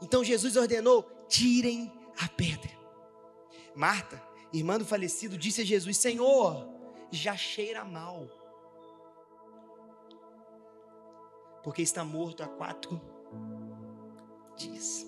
[0.00, 1.90] Então Jesus ordenou: tirem
[2.22, 2.70] a pedra.
[3.74, 4.22] Marta,
[4.52, 6.68] irmã do falecido, disse a Jesus: Senhor,
[7.10, 8.28] já cheira mal.
[11.64, 13.00] Porque está morto há quatro
[14.56, 15.04] dias.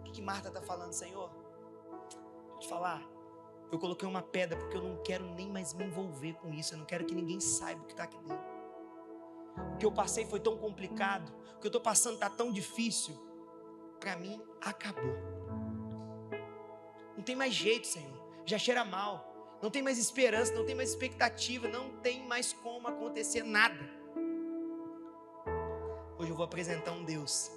[0.00, 1.43] O que, Marta está falando, Senhor?
[2.64, 3.06] Te falar.
[3.70, 6.72] Eu coloquei uma pedra porque eu não quero nem mais me envolver com isso.
[6.72, 8.54] Eu não quero que ninguém saiba o que está aqui dentro.
[9.74, 11.30] O que eu passei foi tão complicado.
[11.56, 13.14] O que eu estou passando está tão difícil.
[14.00, 15.14] Para mim, acabou.
[17.14, 18.18] Não tem mais jeito, Senhor.
[18.46, 19.58] Já cheira mal.
[19.60, 23.90] Não tem mais esperança, não tem mais expectativa, não tem mais como acontecer nada.
[26.18, 27.50] Hoje eu vou apresentar um Deus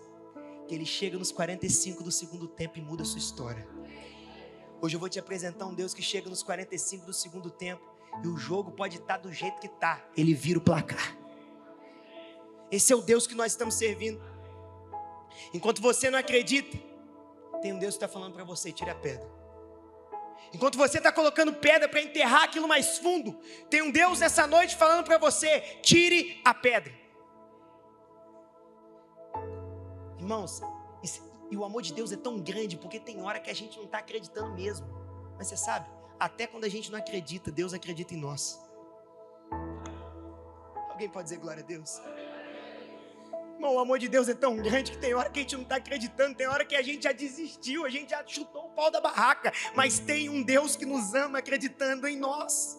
[0.68, 3.68] que ele chega nos 45 do segundo tempo e muda a sua história.
[4.80, 7.84] Hoje eu vou te apresentar um Deus que chega nos 45 do segundo tempo
[8.24, 11.18] e o jogo pode estar do jeito que está, ele vira o placar.
[12.72, 14.22] Esse é o Deus que nós estamos servindo.
[15.54, 16.78] Enquanto você não acredita,
[17.62, 19.28] tem um Deus que está falando para você: tire a pedra.
[20.54, 23.34] Enquanto você está colocando pedra para enterrar aquilo mais fundo,
[23.70, 26.94] tem um Deus nessa noite falando para você: tire a pedra.
[30.20, 30.62] Irmãos,
[31.50, 33.86] e o amor de Deus é tão grande porque tem hora que a gente não
[33.86, 34.88] está acreditando mesmo.
[35.38, 35.88] Mas você sabe,
[36.20, 38.60] até quando a gente não acredita, Deus acredita em nós.
[40.90, 42.02] Alguém pode dizer glória a Deus?
[43.56, 45.64] Irmão, o amor de Deus é tão grande que tem hora que a gente não
[45.64, 48.92] está acreditando, tem hora que a gente já desistiu, a gente já chutou o pau
[48.92, 52.78] da barraca, mas tem um Deus que nos ama acreditando em nós.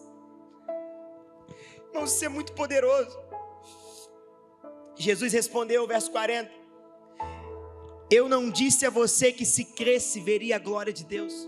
[1.87, 3.17] Irmão, isso é muito poderoso.
[4.95, 6.58] Jesus respondeu, verso 40.
[8.11, 11.47] Eu não disse a você que se cresce veria a glória de Deus.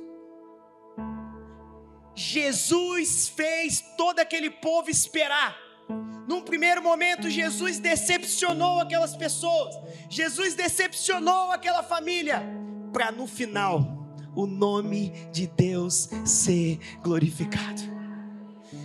[2.13, 5.57] Jesus fez todo aquele povo esperar.
[6.27, 9.75] Num primeiro momento, Jesus decepcionou aquelas pessoas,
[10.09, 12.41] Jesus decepcionou aquela família,
[12.93, 14.01] para no final
[14.35, 17.81] o nome de Deus ser glorificado.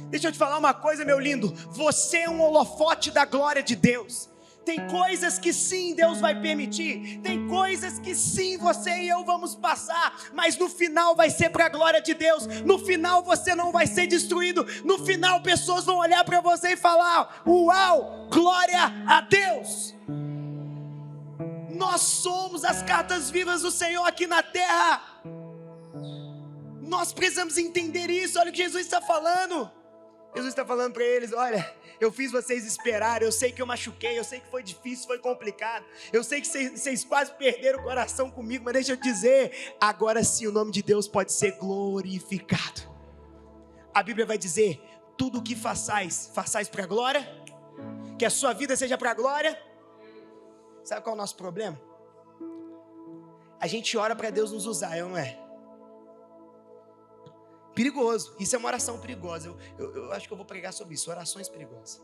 [0.08, 3.76] Deixa eu te falar uma coisa, meu lindo: você é um holofote da glória de
[3.76, 4.28] Deus.
[4.66, 9.54] Tem coisas que sim Deus vai permitir, tem coisas que sim você e eu vamos
[9.54, 12.48] passar, mas no final vai ser para a glória de Deus.
[12.64, 14.66] No final você não vai ser destruído.
[14.84, 19.94] No final pessoas vão olhar para você e falar: "Uau, glória a Deus!"
[21.70, 25.00] Nós somos as cartas vivas do Senhor aqui na terra.
[26.82, 28.36] Nós precisamos entender isso.
[28.36, 29.70] Olha o que Jesus está falando.
[30.36, 34.18] Jesus está falando para eles: olha, eu fiz vocês esperar, eu sei que eu machuquei,
[34.18, 38.30] eu sei que foi difícil, foi complicado, eu sei que vocês, quase perderam o coração
[38.30, 42.82] comigo, mas deixa eu dizer, agora sim o nome de Deus pode ser glorificado.
[43.94, 44.78] A Bíblia vai dizer:
[45.16, 47.26] tudo o que façais, façais para a glória,
[48.18, 49.58] que a sua vida seja para a glória.
[50.84, 51.80] Sabe qual é o nosso problema?
[53.58, 55.45] A gente ora para Deus nos usar, eu não é?
[57.76, 58.34] Perigoso.
[58.40, 59.48] Isso é uma oração perigosa.
[59.48, 61.10] Eu, eu, eu, acho que eu vou pregar sobre isso.
[61.10, 62.02] Orações perigosas.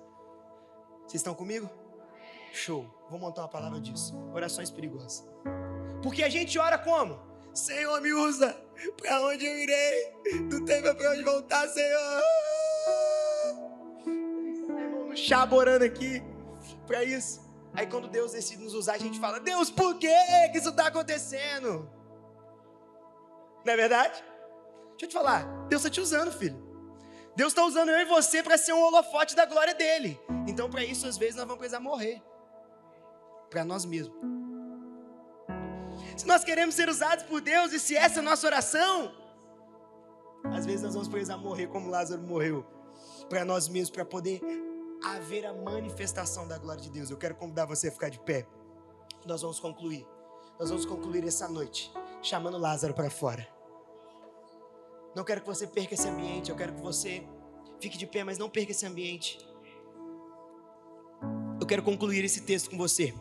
[1.00, 1.68] Vocês estão comigo?
[2.52, 2.86] Show.
[3.08, 4.14] Vou montar uma palavra disso.
[4.34, 5.24] Orações perigosas.
[6.02, 7.18] Porque a gente ora como?
[7.54, 8.54] Senhor, me usa.
[8.98, 10.12] Para onde eu irei?
[10.50, 12.22] Tu tem para onde voltar, Senhor.
[15.08, 16.22] No chá orando aqui.
[16.86, 17.40] Para isso.
[17.72, 20.12] Aí quando Deus decide nos usar, a gente fala: Deus, por que
[20.54, 21.90] isso está acontecendo?
[23.64, 24.22] Não é verdade?
[24.93, 26.72] Deixa eu te falar, Deus está te usando, filho.
[27.34, 30.20] Deus está usando eu e você para ser um holofote da glória dele.
[30.47, 32.22] Então, para isso, às vezes, nós vamos precisar morrer.
[33.49, 34.16] Para nós mesmos.
[36.16, 39.12] Se nós queremos ser usados por Deus e se essa é a nossa oração,
[40.45, 42.66] às vezes nós vamos precisar morrer como Lázaro morreu.
[43.28, 44.40] Para nós mesmos, para poder
[45.03, 47.11] haver a manifestação da glória de Deus.
[47.11, 48.47] Eu quero convidar você a ficar de pé.
[49.26, 50.07] Nós vamos concluir.
[50.59, 53.49] Nós vamos concluir essa noite, chamando Lázaro para fora.
[55.14, 56.50] Não quero que você perca esse ambiente.
[56.50, 57.22] Eu quero que você
[57.80, 59.38] fique de pé, mas não perca esse ambiente.
[61.60, 63.14] Eu quero concluir esse texto com você.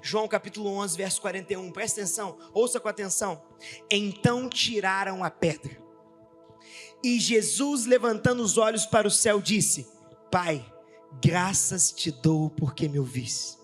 [0.00, 1.70] João capítulo 11, verso 41.
[1.72, 3.42] Presta atenção, ouça com atenção.
[3.90, 5.82] Então tiraram a pedra.
[7.02, 9.86] E Jesus, levantando os olhos para o céu, disse:
[10.30, 10.64] Pai,
[11.22, 13.58] graças te dou porque me ouvis.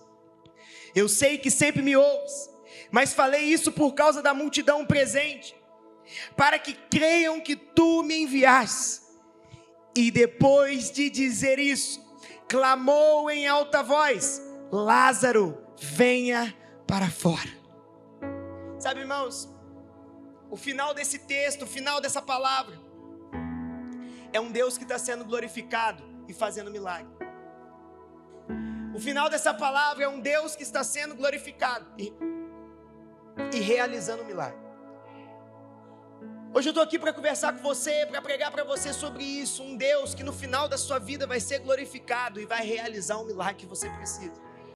[0.93, 2.49] Eu sei que sempre me ouves
[2.91, 5.55] Mas falei isso por causa da multidão presente,
[6.35, 9.01] para que creiam que tu me enviaste.
[9.95, 11.99] E depois de dizer isso,
[12.47, 14.41] clamou em alta voz:
[14.71, 16.55] Lázaro, venha
[16.87, 17.49] para fora.
[18.79, 19.49] Sabe, irmãos,
[20.49, 22.79] o final desse texto, o final dessa palavra,
[24.33, 27.11] é um Deus que está sendo glorificado e fazendo milagre.
[28.93, 32.13] O final dessa palavra é um Deus que está sendo glorificado e,
[33.53, 34.60] e realizando milagre.
[36.53, 39.63] Hoje eu estou aqui para conversar com você, para pregar para você sobre isso.
[39.63, 43.25] Um Deus que no final da sua vida vai ser glorificado e vai realizar um
[43.25, 44.50] milagre que você precisa.